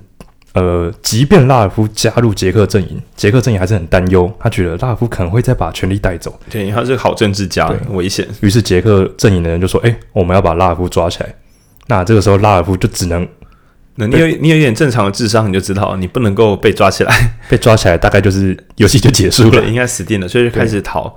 [0.53, 6.37] 呃，即便拉尔夫加入杰克阵营，杰克阵营还是很担忧，他觉得拉尔夫可能会再把权力带走。
[6.49, 8.27] 对，他是个好政治家，很危险。
[8.41, 11.33] 于是杰克阵营的人就说：“哎、欸，我们要把拉尔夫抓起来。”
[11.87, 13.25] 那这个时候拉尔夫就只能……
[13.95, 17.13] 那你有你有一点正常的智商，你就知道你不能够被抓起来。
[17.49, 21.15] 被抓起来大概就是游戏就结束了，应该死定了，所以就开始逃。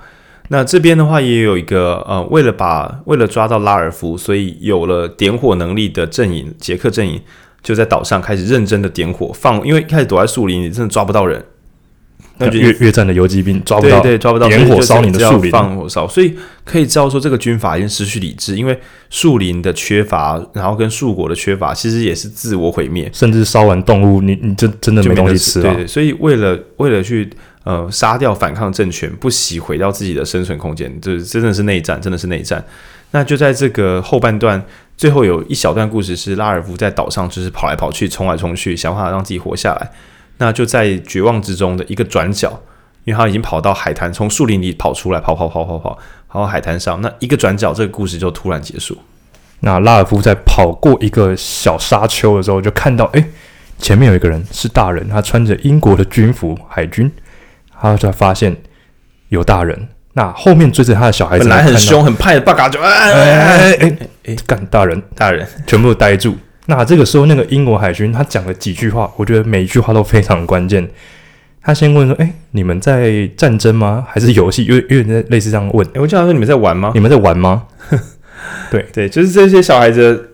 [0.48, 7.20] 那这边的话也有一个呃，为了把为了抓到拉尔夫，所以有了点火能力的阵营，杰克阵营。
[7.62, 11.42] 就在岛上开始认真的点火放，因为一开始躲在树林里真的抓不到人，
[12.36, 18.76] 那就越越战的游击兵抓不到，对对，抓不到，点火烧你的树林，放火烧，所以可以知道说这个军阀已经失去理智，因为
[19.08, 27.30] 树林的缺乏，然后跟树果的缺乏，其实也是自我毁灭，甚至烧完动物，你你真真的没东西吃了，对对，所以为了为了去
[27.62, 32.64] 呃杀掉反抗政权，不惜毁掉自己的生存空间，就是真的是内战，真的是内战。
[33.12, 34.60] 那就在这个后半段，
[34.96, 39.88] 最后有一小段故事是拉尔夫在岛上，就是跑来跑去，冲来冲去，想办法让自己活下来。
[40.38, 42.60] 那就在绝望之中的一个转角，
[43.04, 47.00] 因为他已经跑到海滩，从树林里跑出来，跑跑跑跑跑，跑到海滩上。
[47.00, 48.98] 那一个转角，这个故事就突然结束。
[49.60, 53.24] 那拉尔夫在跑过一个小沙丘的时候，就看到，哎，
[53.78, 57.10] 前面有一个人是大人，他穿着英国的军服，海军。
[57.80, 58.56] 他就发现
[59.28, 59.88] 有大人。
[60.14, 66.36] 那后面追着他的小孩子，本来很凶很派的巴嘎就哎哎哎哎哎， 干大人大人，全部都呆住。
[66.66, 70.88] 那这个时候，那个英国海军他讲了几句话，我觉得每一句话都非常关键。
[71.62, 74.06] 他先问说：“哎，你们在战争吗？
[74.08, 75.86] 还是游戏？”因为因为类似这样问。
[75.88, 76.92] 哎，我经常说：“你们在玩吗？
[76.94, 77.64] 你们在玩吗？”
[78.70, 80.30] 对对，就是这些小孩子。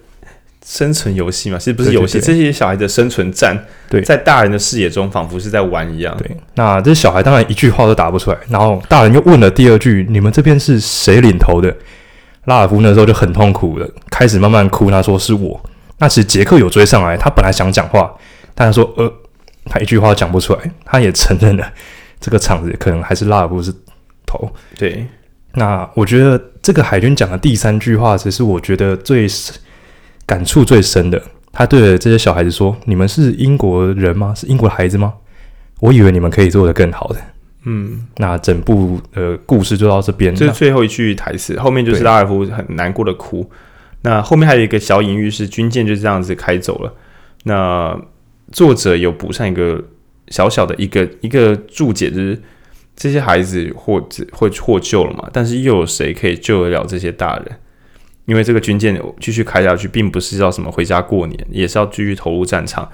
[0.63, 3.59] 生存游戏嘛，其实不是游戏，这些小孩的生存战，
[3.89, 6.15] 对，在大人的视野中，仿佛是在玩一样。
[6.19, 11.75] 对，那这小孩当然一句话都答不出来，然后大人又问了第二句：“你们这边是谁领头的？”
[12.45, 14.91] 拉尔夫那时候就很痛苦了，开始慢慢哭。
[14.91, 15.59] 他说：“是我。”
[16.01, 18.13] 那其实杰克有追上来，他本来想讲话，
[18.53, 19.13] 但他说：“呃，
[19.67, 21.73] 他一句话讲不出来。”他也承认了
[22.19, 23.73] 这个场子可能还是拉尔夫是
[24.27, 24.53] 头。
[24.77, 25.07] 对，
[25.55, 29.29] 那我觉得这个海军讲的第三句话，其实我觉得最。
[30.27, 31.21] 感触最深的，
[31.51, 34.33] 他对着这些小孩子说：“你们是英国人吗？
[34.33, 35.13] 是英国的孩子吗？
[35.81, 37.17] 我以为你们可以做得更好的。”
[37.67, 40.33] 嗯，那整部呃故事就到这边。
[40.33, 43.51] 这是最后一句台词，后面就是拉尔夫很难过的哭。
[44.03, 46.95] 那后面还有一个小隐喻是军舰就这样子开走了。
[47.45, 47.99] 那
[48.53, 49.83] 作者有补上一个
[50.29, 52.41] 小小的一个一个注解，就是
[52.97, 54.01] 这些孩子获
[54.33, 55.29] 会获救了嘛？
[55.33, 57.59] 但是又有谁可以救得了这些大人？
[58.27, 62.89] 因为这个军舰继续开下去，并不是要什么回家过年，也是要继续投入战场。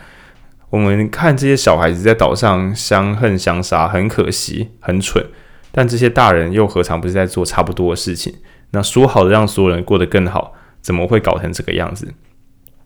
[0.71, 5.25] 我们看这些小孩子在岛上相恨相杀，很可惜，很蠢。
[5.71, 8.35] 但这些大人又何尝不是在做差不多的事情？
[8.71, 10.55] 那说好的让所有人过得更好，
[10.87, 12.07] 怎么会搞成这个样子？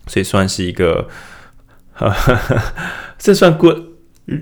[0.07, 1.07] 所以算是一个，
[1.93, 2.59] 呵呵呵
[3.19, 3.77] 这算 good。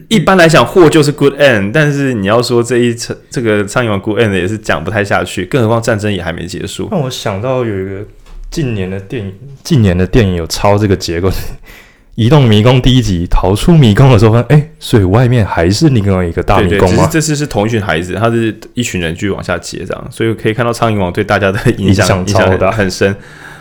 [0.07, 6.87] 一般来讲，祸就是 good end，但是你要说这一层这个苍蝇王 good end 也是讲不太下去，更何况战争也还没结束。
[6.89, 8.05] 让我想到有一个
[8.49, 11.29] 近年的电影，近年的电影有抄这个结构。
[12.15, 17.07] 移动迷宫第一集逃出迷宫的时候，发现哎，所以外面还是另外一个大迷宫吗？
[17.11, 23.15] 这次是同一群孩子，他是一群人继续往下接这样，所以可以看到苍蝇王对大家的影响影响很大很深。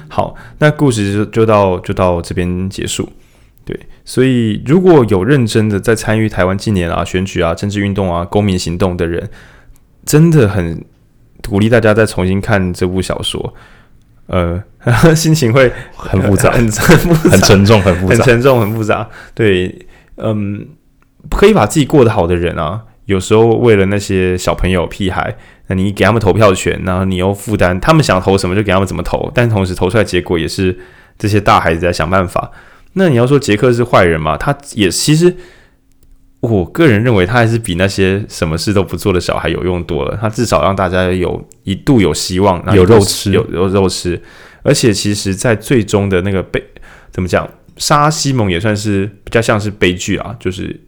[0.09, 3.09] 好，那故事就就到就到这边结束。
[3.65, 9.29] 对，所以如果有认真的在参与台湾近年啊选举啊政治运动啊公民行动的人，
[10.07, 10.83] 真的很
[11.47, 13.55] 鼓励大家再重新看这部小说。
[14.29, 14.63] 呃，
[15.15, 19.09] 心情会很复杂， 很很很沉重，很复杂，很沉重，很复杂。
[19.35, 19.87] 对，
[20.17, 20.67] 嗯，
[21.31, 25.37] 可以把自己过得好的人啊，有时候为了那些小朋友屁孩，
[25.69, 30.79] 那你给他们投票权，然后你又负担他们想投什么就给他们怎么投，但同时投出来结果也是
[31.17, 32.51] 这些大孩子在想办法。
[32.95, 34.37] 那你要说杰克是坏人嘛？
[34.37, 35.37] 他也其实。
[36.41, 40.17] 我个人认为，他还是比那些什么事都不做的小孩有用多了。
[40.21, 44.23] 他至少让大家有一度有希望，有肉吃，有有肉吃。
[44.63, 46.63] 而且，其实，在最终的那个悲，
[47.11, 50.81] 怎么讲，杀西蒙也算是比较像是悲剧啊，就是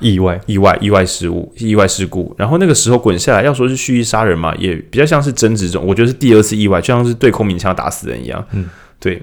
[0.00, 2.34] 意外、意外、意外失误、意外事故。
[2.38, 5.84] 然后那个时候滚下来，要说是蓄意杀人嘛，也比较像是争执中。
[5.86, 8.44] 我觉得是第二次意外，就像是对空鸣枪打死人一样。
[8.52, 8.68] 嗯，
[9.00, 9.22] 对。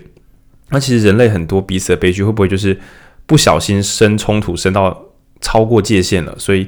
[0.70, 2.80] 那其实人类很多彼此的悲剧，会不会就是
[3.26, 5.02] 不小心生冲突，生到？
[5.42, 6.68] 超过界限了，所以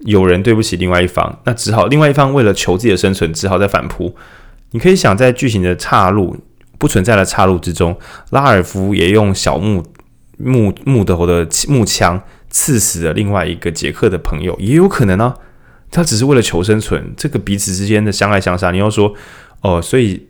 [0.00, 4.12] 有人对不起另外一方，那只好另外一方为了求自己的生存，只好再反扑。
[4.72, 6.36] 你可以想，在剧情的岔路
[6.76, 7.96] 不存在的岔路之中，
[8.30, 9.84] 拉尔夫也用小木
[10.38, 12.20] 木木头的木枪
[12.50, 15.34] 刺死了另外一个杰克的朋友，也有可能、啊。
[15.90, 18.70] 他只是为了求生存，这个彼此之间的相爱相杀。
[18.70, 19.14] 你要说
[19.62, 20.26] 哦，所以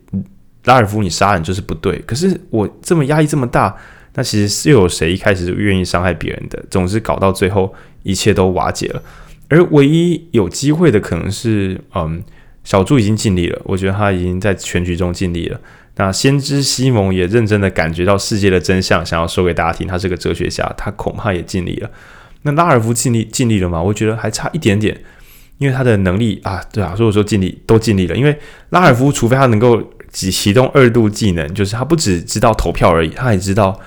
[0.64, 3.74] 拉尔夫你杀人就是不对，可是我这么压力这么大。
[4.14, 6.62] 那其实是有谁一开始就愿意伤害别人的？
[6.70, 9.02] 总之搞到最后，一切都瓦解了。
[9.48, 12.22] 而唯一有机会的，可能是，嗯，
[12.64, 13.60] 小猪已经尽力了。
[13.64, 15.60] 我觉得他已经在全局中尽力了。
[15.96, 19.86] 那先知西蒙也认真的感觉到世界的真相，想要说给大家听。
[19.86, 21.90] 他是个哲学家，他恐怕也尽力了。
[22.42, 23.82] 那拉尔夫尽力尽力了吗？
[23.82, 24.96] 我觉得还差一点点，
[25.58, 28.14] 因为他的能力啊，对啊，所以我说尽力都尽力了。
[28.14, 28.38] 因为
[28.70, 33.78] 拉尔夫，除非他能够启动二度技能，就是他不只知道投票而已，他还知道。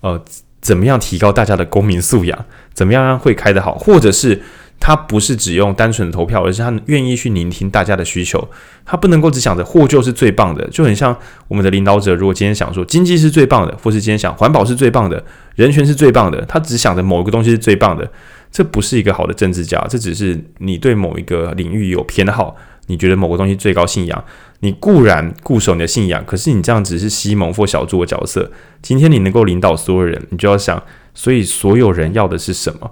[0.00, 0.20] 呃，
[0.60, 2.44] 怎么样提高大家的公民素养？
[2.74, 3.76] 怎么样让会开得好？
[3.76, 4.42] 或者是
[4.84, 8.48] 他不是只用单纯的投票，而是他愿意去聆听大家的需求。
[8.84, 11.16] 他不能够只想着获救是最棒的，就很像
[11.46, 15.24] 我们的领导者，如果今天想说经济是最棒的，或是今天想环保是最棒的，
[15.54, 18.10] 人权是最棒的，他只想着某一个东西是最棒的，
[18.50, 22.56] 这不是一个好的政治家，这只是你对某一个领域有偏好。
[22.88, 24.24] 你觉得某个东西最高信仰，
[24.58, 28.50] 你固然固守你的信仰，可是你这样只是西蒙或小猪的角色。
[28.82, 30.82] 今天你能够领导所有人，你就要想，
[31.14, 32.90] 所以所有人要的是什么？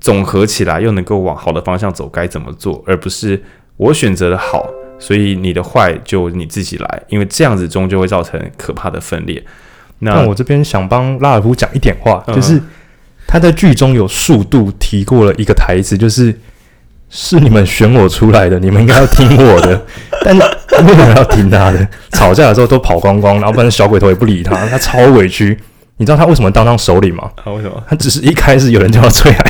[0.00, 2.82] 总合起来又能够往好的方向走，该怎么做？
[2.86, 3.42] 而不是
[3.76, 4.68] 我选择的好，
[4.98, 9.42] 所以你的坏就你自己来，因为这样子终究会造成可怕的分裂。
[10.00, 12.60] 那我这边想帮拉尔夫讲一点话，就是
[13.26, 16.34] 他在剧中有速度提过了一个台词，就是。
[17.10, 19.82] 是你们选我出来的，你们应该要听我的，
[20.22, 21.88] 但没有人要听他的。
[22.10, 25.58] 吵架的时候都跑光光，然后不然小鬼头也不理他，他超委屈。
[25.96, 27.30] 你知道他为什么当上首领吗？
[27.36, 27.82] 啊，为什么？
[27.88, 29.42] 他只是一开始有人叫他催海。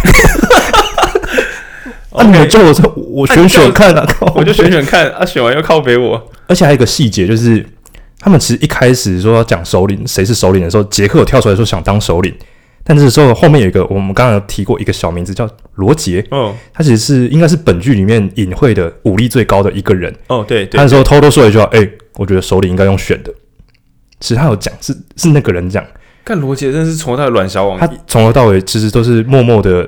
[2.10, 6.30] 啊，你叫我说我选选看啊，我就选选看啊，选完又靠北我。
[6.46, 7.64] 而且还有一个细节就是，
[8.18, 12.34] 他们其实一开始说要讲首领谁是首领的时候，杰克有跳出来说想当首领。
[12.82, 23.30] 但是说后面有一个，我们刚刚有提过一个小名字叫罗杰，哦，他其实是应该是本剧里面隐晦的武力最高的一个人，哦，对，对，他那时候偷偷说了一句话，哎、欸，我觉得首领应该用选的，
[24.20, 25.84] 其实他有讲，是是那个人讲，
[26.24, 29.86] 看罗杰真是从头到尾软小王，他从头到尾其实都是默默的。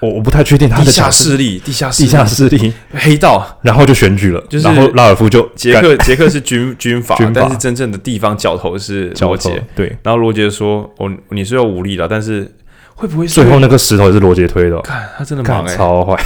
[0.00, 2.72] 我我不太确定他的地下势力，地下地下势力。
[2.94, 9.94] 黑道，然后就选举了，就是然后拉尔夫就杰克，杰克是军 军阀，但是真正的地方角头是罗杰，对。
[10.02, 12.50] 然后罗杰说：“哦，你是有武力的，但是
[12.94, 14.80] 会不会最后那个石头也是罗杰推的、哦？
[14.82, 16.16] 看他真的忙、哎、超坏。”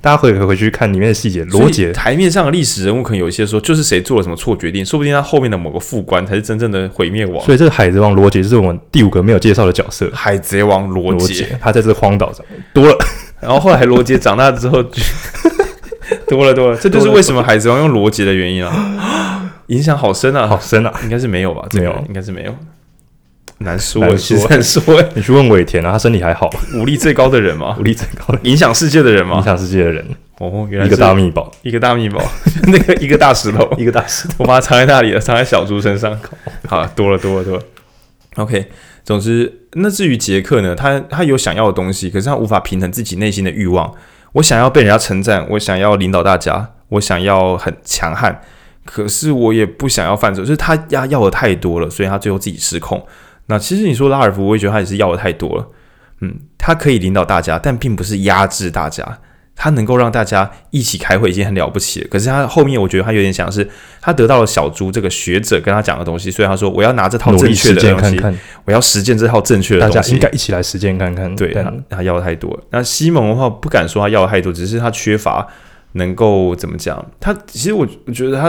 [0.00, 1.44] 大家可以回去看里面的细节。
[1.44, 7.44] 罗杰台面上的历史人物，可能有一些说，就是谁做了什么错决定，说不定他后面的某个副官才是真正的毁灭王。
[7.44, 10.10] 所以这个海贼王罗杰是我们第五个没有介绍的角色。
[10.14, 12.96] 海贼王罗杰，他在这荒岛上多了。
[13.40, 14.82] 然后后来罗杰长大之后
[16.28, 21.66] 多了多了，这就是为什么海贼王用罗杰的原因啊， 影响好深啊，好深啊，应该是没有吧？
[21.72, 22.54] 没有，应该是没有。
[23.62, 25.04] 难说，难说，难说。
[25.14, 27.76] 你去问尾田啊，他身体还好，武力最高的人吗？
[27.80, 29.36] 武力最高的，影响世界的人吗？
[29.36, 30.04] 影响世界的人。
[30.38, 32.22] 哦，原来一个大秘宝，一个大秘宝，
[32.68, 36.18] 那个一个大石头， 一个大石头，我把它藏在那里了，藏在小猪身上。
[36.66, 37.62] 好，多了多了多了。
[38.36, 38.70] OK，
[39.04, 43.92] 总之，那至于杰克呢，他他有想要的东西，可是他无法平衡自己内心的欲望。
[44.32, 48.40] 我想要被人家称赞，我想要领导大家，我想要很强悍，
[48.86, 53.04] 可是我也不想要犯错，就是他要要的太多了，所以他最后自己失控。
[53.50, 55.68] 那其实你说拉尔夫，我也觉得他也是要的太多了。
[56.22, 59.18] 嗯，他可以领导大家，但并不是压制大家。
[59.62, 62.08] 他能够让大家一起开会已经很了不起了。
[62.10, 63.68] 可是他后面，我觉得他有点想是
[64.00, 69.94] 他得到了小猪这个学者跟他讲的东西，所以他说我要拿这套正确的东西，看看我要实践这套正确的东西。
[69.96, 71.36] 大家应该一起来实践看看。
[71.36, 72.62] 对，他，他要的太多了。
[72.70, 75.46] 那西蒙的话不敢说他要的太多，只是他缺乏
[75.92, 77.04] 能够怎么讲？
[77.20, 78.48] 他其实我我觉得他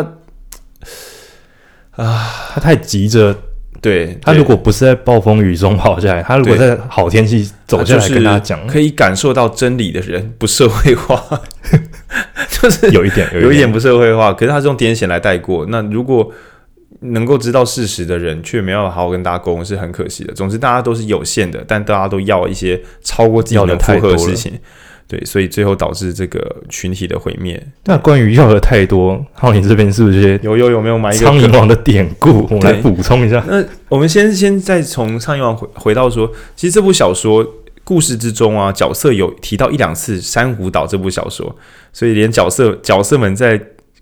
[2.01, 3.35] 啊，他太急着。
[3.81, 11.41] 对，他如果不是在暴风雨中跑下来，他如果在好天气走下来跟他讲，可以感受到真理的人不社会化，
[12.61, 14.31] 就是有一点，有一点不社会化。
[14.31, 15.65] 可是他是用癫痫来带过。
[15.69, 16.31] 那如果
[16.99, 20.33] 能够知道事实的人，却没有好好跟大家沟通，是很可惜的。
[20.35, 24.53] 总之，大家都是有限的，但大家都要一些超过自己能负荷的事情。
[25.11, 27.61] 对，所以最后导致这个群体的毁灭。
[27.83, 32.47] 那关于要的太多，浩宁这边是不是有有有没有买一个苍蝇王的典故？
[32.49, 33.43] 我们来补充一下。
[33.45, 37.45] 那我们先先再从苍蝇王回回到说，其实这部小说
[37.83, 41.53] 故事之中啊，角色有提到一两次珊瑚岛这部小说，
[41.91, 43.61] 所以连角色角色们在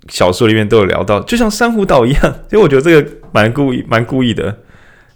[0.10, 2.22] 小说里面都有聊到，就像珊瑚岛一样。
[2.22, 4.56] 所以我觉得这个蛮故意，蛮故意的。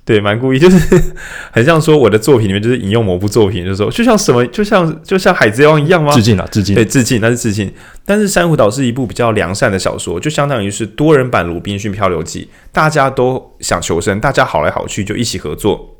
[0.06, 1.02] 对，蛮故意，就是
[1.52, 6.12] 很像说我的作品里面就是引用某部作品，就是说就像什么，就像就像海贼王一样吗？
[6.14, 7.74] 致敬啊，致敬，对，致敬，那是致敬。
[8.06, 12.42] 但是珊瑚岛是一部比较良善的小说，就相当于是多人版《鲁滨逊漂流记》，
[12.74, 15.98] 大家都想求生，大家好来好去就一起合作。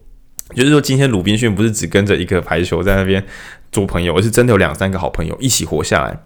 [0.54, 3.24] 就是说，今天鲁滨逊不是只跟着一个排球在那边
[3.72, 6.20] 做朋友，而是真的有两三个好朋友一起活下来。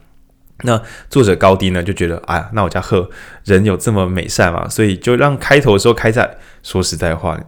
[0.63, 3.07] 那作者高低呢就觉得，哎呀，那我家贺
[3.45, 7.39] 人有这么美善嘛，所以就让开头的时候开在说实在话。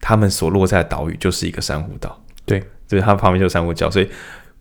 [0.00, 4.08] 他们所落在的岛屿就是一个珊瑚岛，对，就是它旁边就是珊瑚礁，所以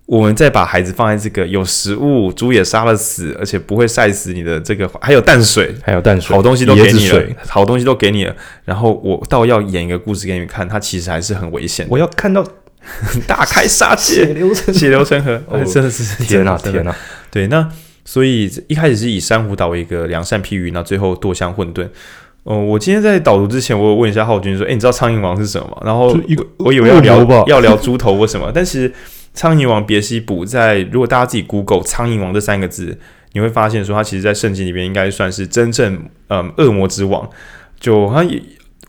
[0.05, 8.35] 我们再把孩子放在这个有食物，猪也杀了死，而且不会晒死你的这个，还有淡水，还有淡水，好东西都给你了，好东西都给你了。
[8.65, 11.87] 然后我倒要演一个故事给你们看，它其实还是很危险。
[11.89, 12.45] 我要看到
[13.25, 16.97] 大开杀戒，血流成血流成河，哦、真的是天哪、啊、天哪、啊！
[17.31, 17.67] 对，那
[18.03, 21.89] 所以一开始是以珊瑚岛为一个良善譬喻，那最后堕向混沌。
[22.45, 26.15] 哦，我今天在导读之前，我有问一下浩君说：“诶，你知道苍蝇王是什么吗？”然后
[26.57, 28.93] 我以为要聊要聊猪头或什么，但是
[29.33, 32.95] 苍蝇王别西卜在如果大家自己 Google“ 苍蝇王”这三个字，
[33.33, 37.27] 你会发现说他其实在圣经里面应该算是真正嗯恶魔之王。
[37.79, 38.31] 就好像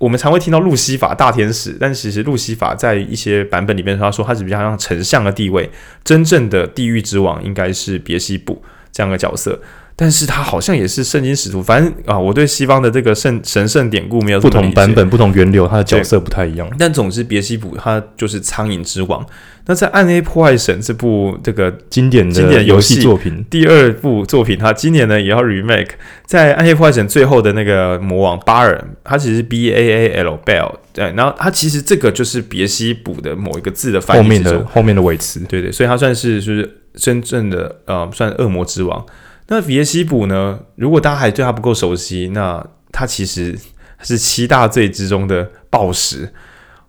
[0.00, 5.70] 我们常会听到路西法大天使，但其实路西法在一些版本里面他说他是比较像丞相的地位，
[6.04, 9.58] 真正的地狱之王应该是别西卜这样的角色。
[9.98, 16.70] 但是他好像也是圣经使徒，反正啊，我对西方的这个圣神圣典故没有不同版本、不同源流，他的角色不太一样。
[16.78, 19.24] 但总之，别西卜他就是苍蝇之王。
[19.68, 25.88] 那在《暗黑破坏神》这部这个经典的经典游戏作品第二部作品，他今年呢也要 remake。
[26.26, 39.02] 在《暗黑破坏神》最后的那个魔王巴尔，他其实是 B A A L Bell，对，然后他其实这个就是别西卜的某一个字的翻译后面的后面的尾词，对对，所以他算是就是真正的呃，算恶魔之王。
[39.48, 40.58] 那别西卜呢？
[40.74, 43.56] 如果大家还对他不够熟悉，那他其实
[44.02, 46.32] 是七大罪之中的暴食。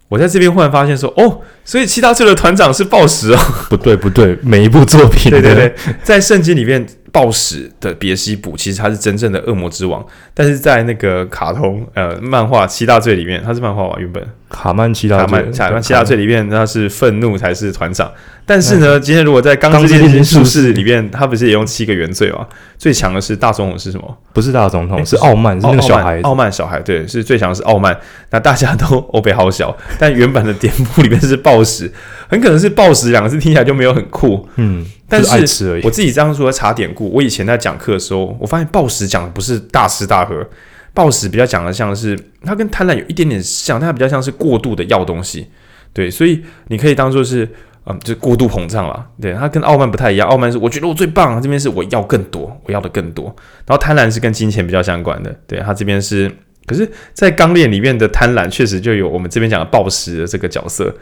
[0.09, 3.39] 我在这边忽然发现说，哦，所以七大罪的团长是暴食哦？
[3.69, 6.85] 不对，不对，每一部作品，对对对，在圣经里面。
[7.17, 10.05] 暴食的别西卜，其实他是真正的恶魔之王，
[10.35, 13.95] 但是在那个卡通呃漫画七大罪里面，他是漫画吧？
[13.97, 18.11] 原本卡曼七大罪，卡曼七大罪里面他是愤怒才是团长，
[18.45, 22.45] 但是呢，今天如果在《钢之炼金术士》里面，他不是也用七个原罪吗？
[22.77, 24.15] 最强的是大总统是什么？
[24.31, 27.97] 不是大总统，是傲慢，是那个小孩，傲慢小孩，对，是最强的是傲慢。
[28.29, 31.91] 那大家都欧北好小，但原版的典故里面是暴食，
[32.27, 34.85] 很可能是暴食两个字听起来就没有很酷，嗯。
[35.09, 40.45] 但是我自己这样说查典故，我以前在讲课的时候，我发现暴食讲的不是大吃大喝，
[40.93, 45.47] 暴食比较讲的像是它跟贪婪有一点点像，但它比较像是过度的要东西，
[45.93, 47.47] 对，所以你可以当做是
[47.85, 53.33] 嗯，就是过度膨胀了，对，它跟傲慢不太一样，傲慢是我觉得我最棒，这边是我要更多，我要的更多，
[53.65, 56.29] 然后贪婪是跟金钱比较相关的，对，它这边是，
[56.65, 60.93] 可是，在钢炼里面的贪婪确实就有我们这边讲的暴食的这个角色，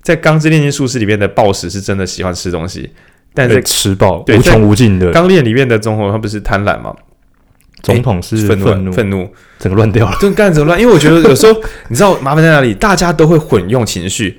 [0.00, 2.90] 在《钢之炼金术师》里面的暴食是真的喜欢吃东西。
[3.38, 5.10] 但是吃饱，无穷无尽的。
[5.12, 6.94] 钢炼里面的总统他不是贪婪吗？
[7.82, 9.28] 总统是愤怒，愤怒，
[9.58, 10.16] 整个乱掉了。
[10.20, 10.80] 就干怎么乱？
[10.80, 12.74] 因为我觉得有时候你知道麻烦在哪里？
[12.74, 14.38] 大家都会混用情绪。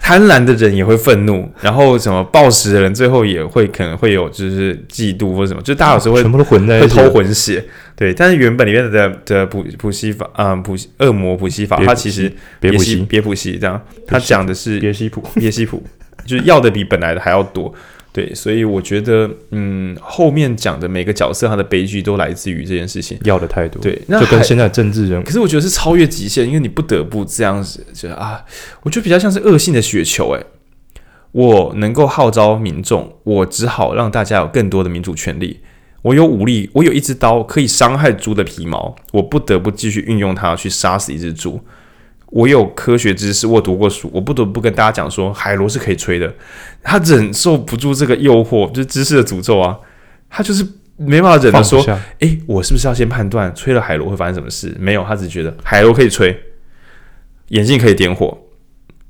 [0.00, 7.64] 贪婪的人也会愤怒，然后什么暴食的人最后也会可能会有就是嫉妒或什么，就大家有时候会全部都混在偷混血。
[7.96, 12.30] 对，但是原本里面的的普普西法，嗯，普恶魔普西法，他其实
[12.60, 15.82] 别普西别普西这样，他讲的是别西普别西普，
[16.26, 17.72] 就是要的比本来的还要多。
[18.14, 23.82] 对，所以我觉得，嗯，后面讲的每个角色他的悲剧都来自于这件事情，要的太多。
[23.82, 28.44] 对，那就跟现在政治人物，可是我觉得是超越极限，因为你不得不这样子，就啊，
[28.84, 30.30] 我觉得比较像是恶性的雪球。
[30.30, 30.46] 诶，
[31.32, 35.58] 我能够号召民众，我只好让大家有更多的民主权利。
[36.02, 41.60] 我有武力，我有一只刀可以伤害猪的皮毛，我不得不继续运用它去杀死一只猪。
[42.34, 46.34] 我有科学知识，我读过书，我不得不跟大家讲说，海螺是可以吹的。
[46.82, 49.78] 他忍受不住这个诱惑，就是知识的诅咒啊！
[50.28, 50.66] 他就是
[50.96, 51.80] 没办法忍的说，
[52.18, 54.74] 诶，我是不是要先判断吹了海螺会发生什么事？
[54.80, 56.36] 没有，他只觉得海螺可以吹，
[57.50, 58.36] 眼镜可以点火，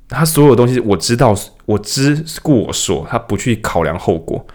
[0.07, 4.45] 他所有东西我知道，我知故我说，他不去考量后果。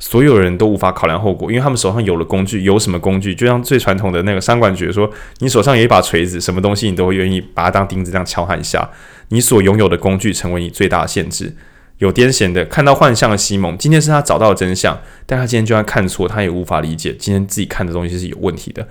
[0.00, 3.34] 所有人都无法考量后果，因为他们手上有了工具，有什么工具？
[3.34, 8.90] 就像最传统的那个商管局说，你手上有一把锤子，什么东西你都会愿意把它当钉子这样敲它一下。
[9.28, 11.54] 你所拥有的工具成为你最大的限制。
[11.98, 18.88] 有癫痫的看到幻象的西蒙，今天是他找到了真相，但他今天就算看错，他也无法理解今天自己看的东西是有问题的。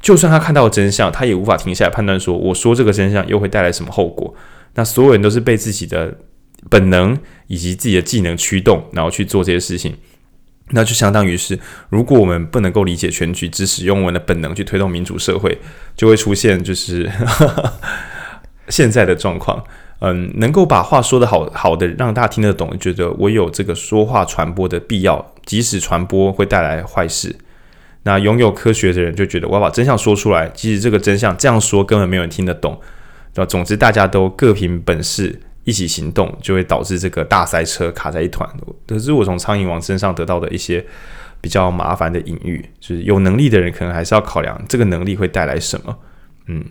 [0.00, 4.32] 就算他看到真相，他也无法停下来判断说，我说这个真相又会带来什么后果。
[4.74, 6.16] 那所有人都是被自己的
[6.70, 9.96] 本能以及自己的技能驱动，然后去做这些事情。
[10.72, 11.58] 那就相当于是，
[11.88, 15.58] 如果我们不能够理解全局，只使用我们的本能去推动民主社会，
[15.94, 17.10] 就会出现就是
[18.68, 19.62] 现在的状况。
[20.04, 27.36] 嗯，能够把话说得好好的，让大家听得懂，觉得我有这个说话传播的必要，即使传播会带来坏事。
[28.02, 32.80] 那拥有科学的人就觉得我要把真相说出来，即使这个真相这样说根本没有人听得懂。
[33.34, 35.40] 那总之大家都各凭本事。
[35.64, 38.48] 一起行动就会导致这个大塞车卡在一团。
[38.86, 40.84] 可是我从苍蝇王身上得到的一些
[41.40, 45.96] 比较麻烦的隐喻，就是有能力的人可能还是要考量这个能力会带来什么。
[46.46, 46.64] 嗯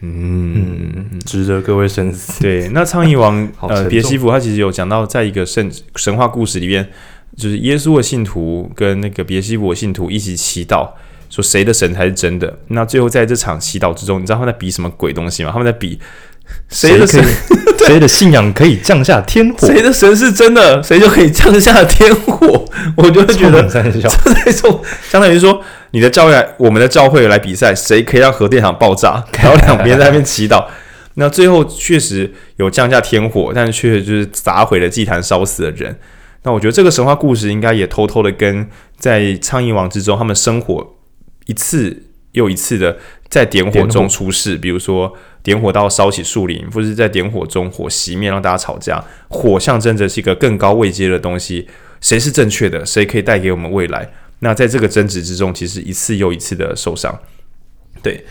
[0.00, 2.40] 嗯，值得各位深思。
[2.40, 6.88] 对，那苍蝇王 呃别西弗他其实有讲到，在一个圣神话故事里面，
[7.36, 10.90] 就是耶稣的信徒跟那个别西弗的信徒一起祈祷，
[11.30, 12.58] 说谁的神才是真的。
[12.68, 15.50] 那最后在这场祈祷之中，你知道他们在比什么鬼东西吗？
[15.52, 16.00] 他们在比。
[16.68, 17.22] 谁的神？
[17.84, 19.66] 谁的信仰可以降下天火？
[19.66, 22.64] 谁的神是真的，谁就可以降下天火。
[22.96, 24.80] 我就会觉得，这种
[25.10, 29.24] 相当于说，你的教会，我们的教会来比赛，谁可以让核电厂爆炸？
[29.42, 30.64] 然后两边在那边祈祷。
[31.14, 35.98] 那最后确实有降下天火，但是却就是砸毁了祭坛，烧死了人。
[36.44, 40.94] 那我觉得这个神话故事应该也偷偷的跟在苍蝇王之中，他们生活
[41.46, 42.96] 一次又一次的
[43.32, 45.12] 在点火中出事，比如说。
[45.42, 49.02] 点火到烧起树林，或者是在点火中火熄灭，让大家吵架。
[49.26, 51.66] 火象征着是一个更高位阶的东西，
[52.00, 52.86] 谁是正确的？
[52.86, 54.08] 谁可以带给我们未来？
[54.38, 57.18] 那在这个争执之中，其实一次又一次的受伤。
[58.00, 58.24] 对，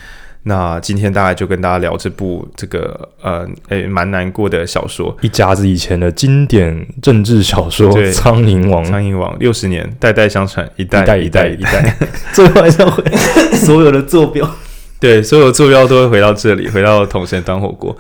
[0.44, 8.82] 那今天大概就跟大家聊这部这个呃，诶，蛮难过的小说，一家子以前的经典政治小说《对苍蝇王》。
[8.88, 11.98] 苍蝇王六十年，代代相传，一代一代一代，一代，
[12.32, 13.04] 最后还是要回
[13.60, 14.50] 所有的坐标。
[15.02, 17.98] 对，所有坐标都会回到这里，回到统神端火锅。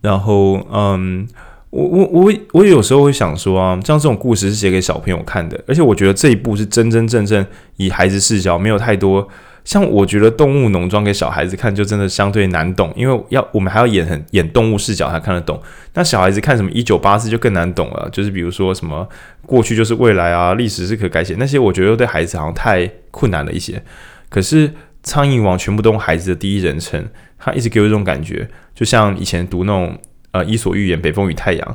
[0.00, 1.28] 然后，嗯，
[1.68, 9.28] 我我我我有时候会想说啊，像这种故事是写给小朋友看的，而且我觉得这一部是真真正正以孩子视角，没有太多
[9.62, 15.60] 像我觉得动物农庄给小孩子看就真的相对难懂，因为要我们还要演很演动物视角才看得懂。
[15.92, 19.06] 那小孩子看什么一九八四就更难懂了，就是比如说什么
[19.44, 23.82] 过去就是未来啊，历史是可改写，那些我觉得对孩子好像太困难了一些。
[24.30, 24.72] 可是。
[25.02, 27.04] 苍蝇王全部都用孩子的第一人称，
[27.38, 29.98] 他一直给我这种感觉，就像以前读那种
[30.30, 31.68] 呃《伊索寓言》《北风与太阳》，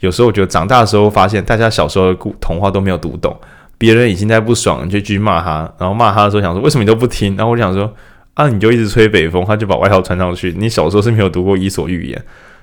[0.00, 3.34] 有时候我觉得长大的时候发现，大家小时候的故童话都没有读懂，
[3.78, 7.90] 别人已经在不爽，你就继续骂他，然后骂他的时候想说为什么你都不听，然后我想说
[8.34, 10.54] 啊，你就一直吹北风，他就把外套穿上去。
[10.58, 12.18] 你小时候是没有读过《伊索寓言》，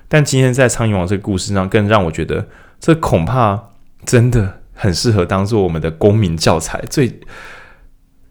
[0.06, 2.46] 但今天在苍蝇王这个故事上，更让我觉得
[2.78, 3.60] 这恐怕
[4.06, 7.18] 真的很适合当做我们的公民教材最。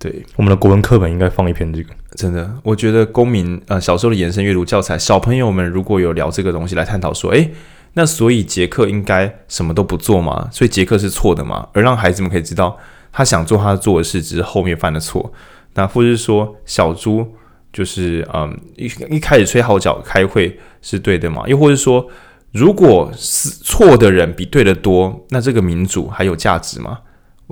[0.01, 1.93] 对，我们的国文课本应该放一篇这个。
[2.15, 7.51] 真的，我觉得公民呃小时候的延伸阅读教材，小朋友们如果有聊这个东西来探讨说，诶，
[7.93, 10.49] 那所以杰克应该什么都不做吗？
[10.51, 11.67] 所以杰克是错的吗？
[11.73, 12.75] 而让孩子们可以知道，
[13.11, 15.31] 他想做他做的事，只是后面犯的错。
[15.75, 17.35] 那或者是说，小猪
[17.71, 21.43] 就是嗯一一开始吹号角开会是对的吗？
[21.45, 22.07] 又或者说，
[22.51, 26.97] 如果是错的人比对的多，那这个民主还有价值吗？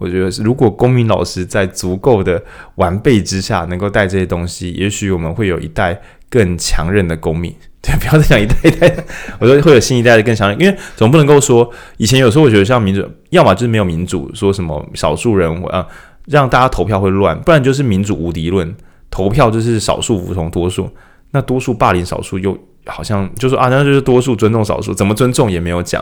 [0.01, 2.41] 我觉得是，如果公民老师在足够的
[2.75, 7.53] 完备之下，能够带这些东西，也许我们会有一代更强韧的公民。
[7.81, 9.03] 对， 不要再讲一代一代的，
[9.39, 15.85] 我说会有新一代的更强韧，因为总不能够说以前有时候我觉得像民主，要么就是没有民主，说什么少数人啊
[16.27, 18.73] 让大家投票会乱，不然就是民主无敌论，
[19.11, 20.89] 投票就是少数服从多数，
[21.31, 26.01] 那多数霸凌少数又好像就说啊，那就是多数尊重少数，怎么尊重也没有讲，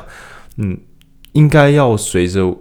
[0.58, 0.78] 嗯，
[1.32, 2.56] 应该要随着。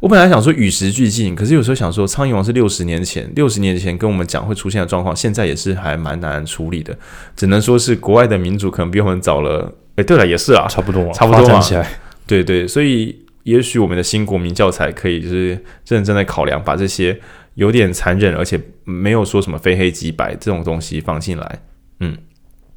[0.00, 6.96] 我本来想说与时俱进，可是有时候想说，苍蝇王是六十年前，六十年前跟我们讲会出现的状况，现在也是还蛮难处理的。
[7.36, 9.72] 只能说是国外的民主可能比我们早了。
[9.96, 11.60] 哎，对了，也是啊，差不多，差不多嘛。
[11.60, 11.88] 起来，
[12.26, 17.18] 对对，所以也许我们的新国民教材可以就是认真的考量，把这些
[17.54, 21.58] 有点残忍而且没有说什么非黑即白这种东西放进来，
[22.00, 22.16] 嗯，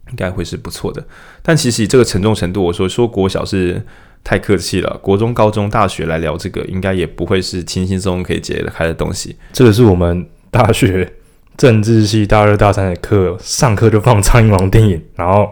[0.09, 1.05] 应该会是不错的。
[1.41, 3.83] 但其实以这个沉重程度，我说说国小是。
[4.23, 9.35] 太客气了，国中、高中、大学来聊这个，应该也不会是轻轻松松可以解得开的东西。
[9.53, 11.13] 这个是我们大学
[11.55, 15.49] 政治系大二、大三的课，上课就放《苍蝇王》电影，然后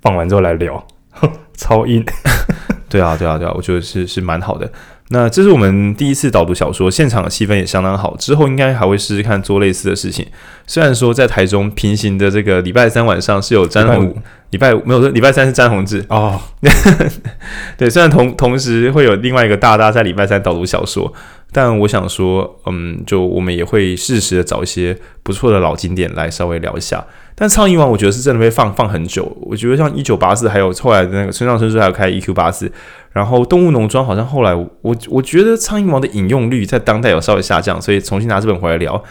[0.00, 0.86] 放完之后来聊，
[1.54, 2.04] 超硬。
[2.88, 4.70] 对啊，对啊，对啊，我觉得是是蛮好的。
[5.10, 8.14] 那这是我们第一次导读小说，现场的气氛也相当好。
[8.18, 10.26] 之后应该还会试试看做类似的事情。
[10.66, 14.14] 虽然说在台中平行的这个礼拜三晚上是有詹宏，
[14.50, 16.38] 礼拜五没有，礼拜三是詹宏志哦。
[17.78, 21.10] 对，虽然同同时会有另外一个大大在礼拜三导读小说，
[21.50, 27.04] 但我想说，嗯，就我们也会适时的找一些不错的老经典来稍微聊一下。
[27.34, 29.24] 但《苍蝇王》我觉得是真的会放放很久。
[29.42, 32.70] 我觉得像一九八四，还有后来的那个村上春树还有开 EQ 八四，
[33.12, 39.02] 然后《动物农庄》好像后来我我觉得《苍蝇王》的引用率在当代有稍微下降，所以重新拿这本回来聊，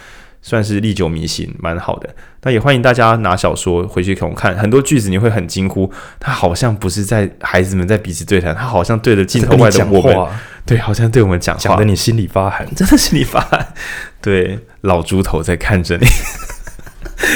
[0.42, 2.08] 算是历久弥新，蛮好的。
[2.42, 10.28] 那也欢迎大家拿小说回去给我看，很多句子你会很惊呼，他好像不是在孩子们在彼此对谈，他好像对着镜头外的我们，
[10.64, 13.74] 对，好像对我们讲话，讲得你心里发寒，真的心里发寒。
[14.20, 16.06] 对，老猪头在看着你。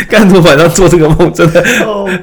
[0.09, 1.62] 干昨晚上做这个梦，真的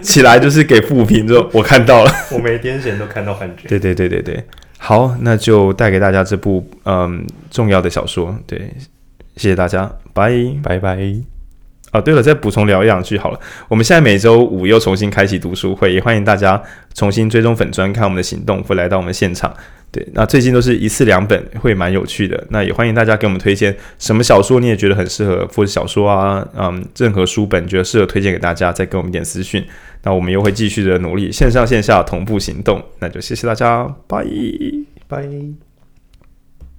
[0.01, 3.67] 起来就是给负评，就我看到了， 我每天前都看到幻觉。
[3.67, 4.43] 对对对对对，
[4.77, 8.33] 好，那就带给大家这部嗯重要的小说。
[8.47, 8.73] 对，
[9.35, 11.15] 谢谢大家，拜拜拜。
[11.91, 13.39] 哦，对了，再补充聊一两句好了。
[13.67, 16.61] 我们现在每周五又重新开启读书会，也欢迎大家
[16.93, 19.51] 重新追踪粉专，看我们的行动，会来到我们现场。
[19.91, 22.45] 对，那最近都是一次两本，会蛮有趣的。
[22.49, 29.65] 那也欢迎大家给我们推荐什么小说，你也觉得很适合，或者小说啊，嗯，任何书本觉得适合推荐给大家，再给我们一点私讯。
[30.03, 32.79] 那我们又会继续的努力，线上线下同步行动。
[32.99, 34.23] 那就谢谢大家，拜
[35.07, 35.68] 拜。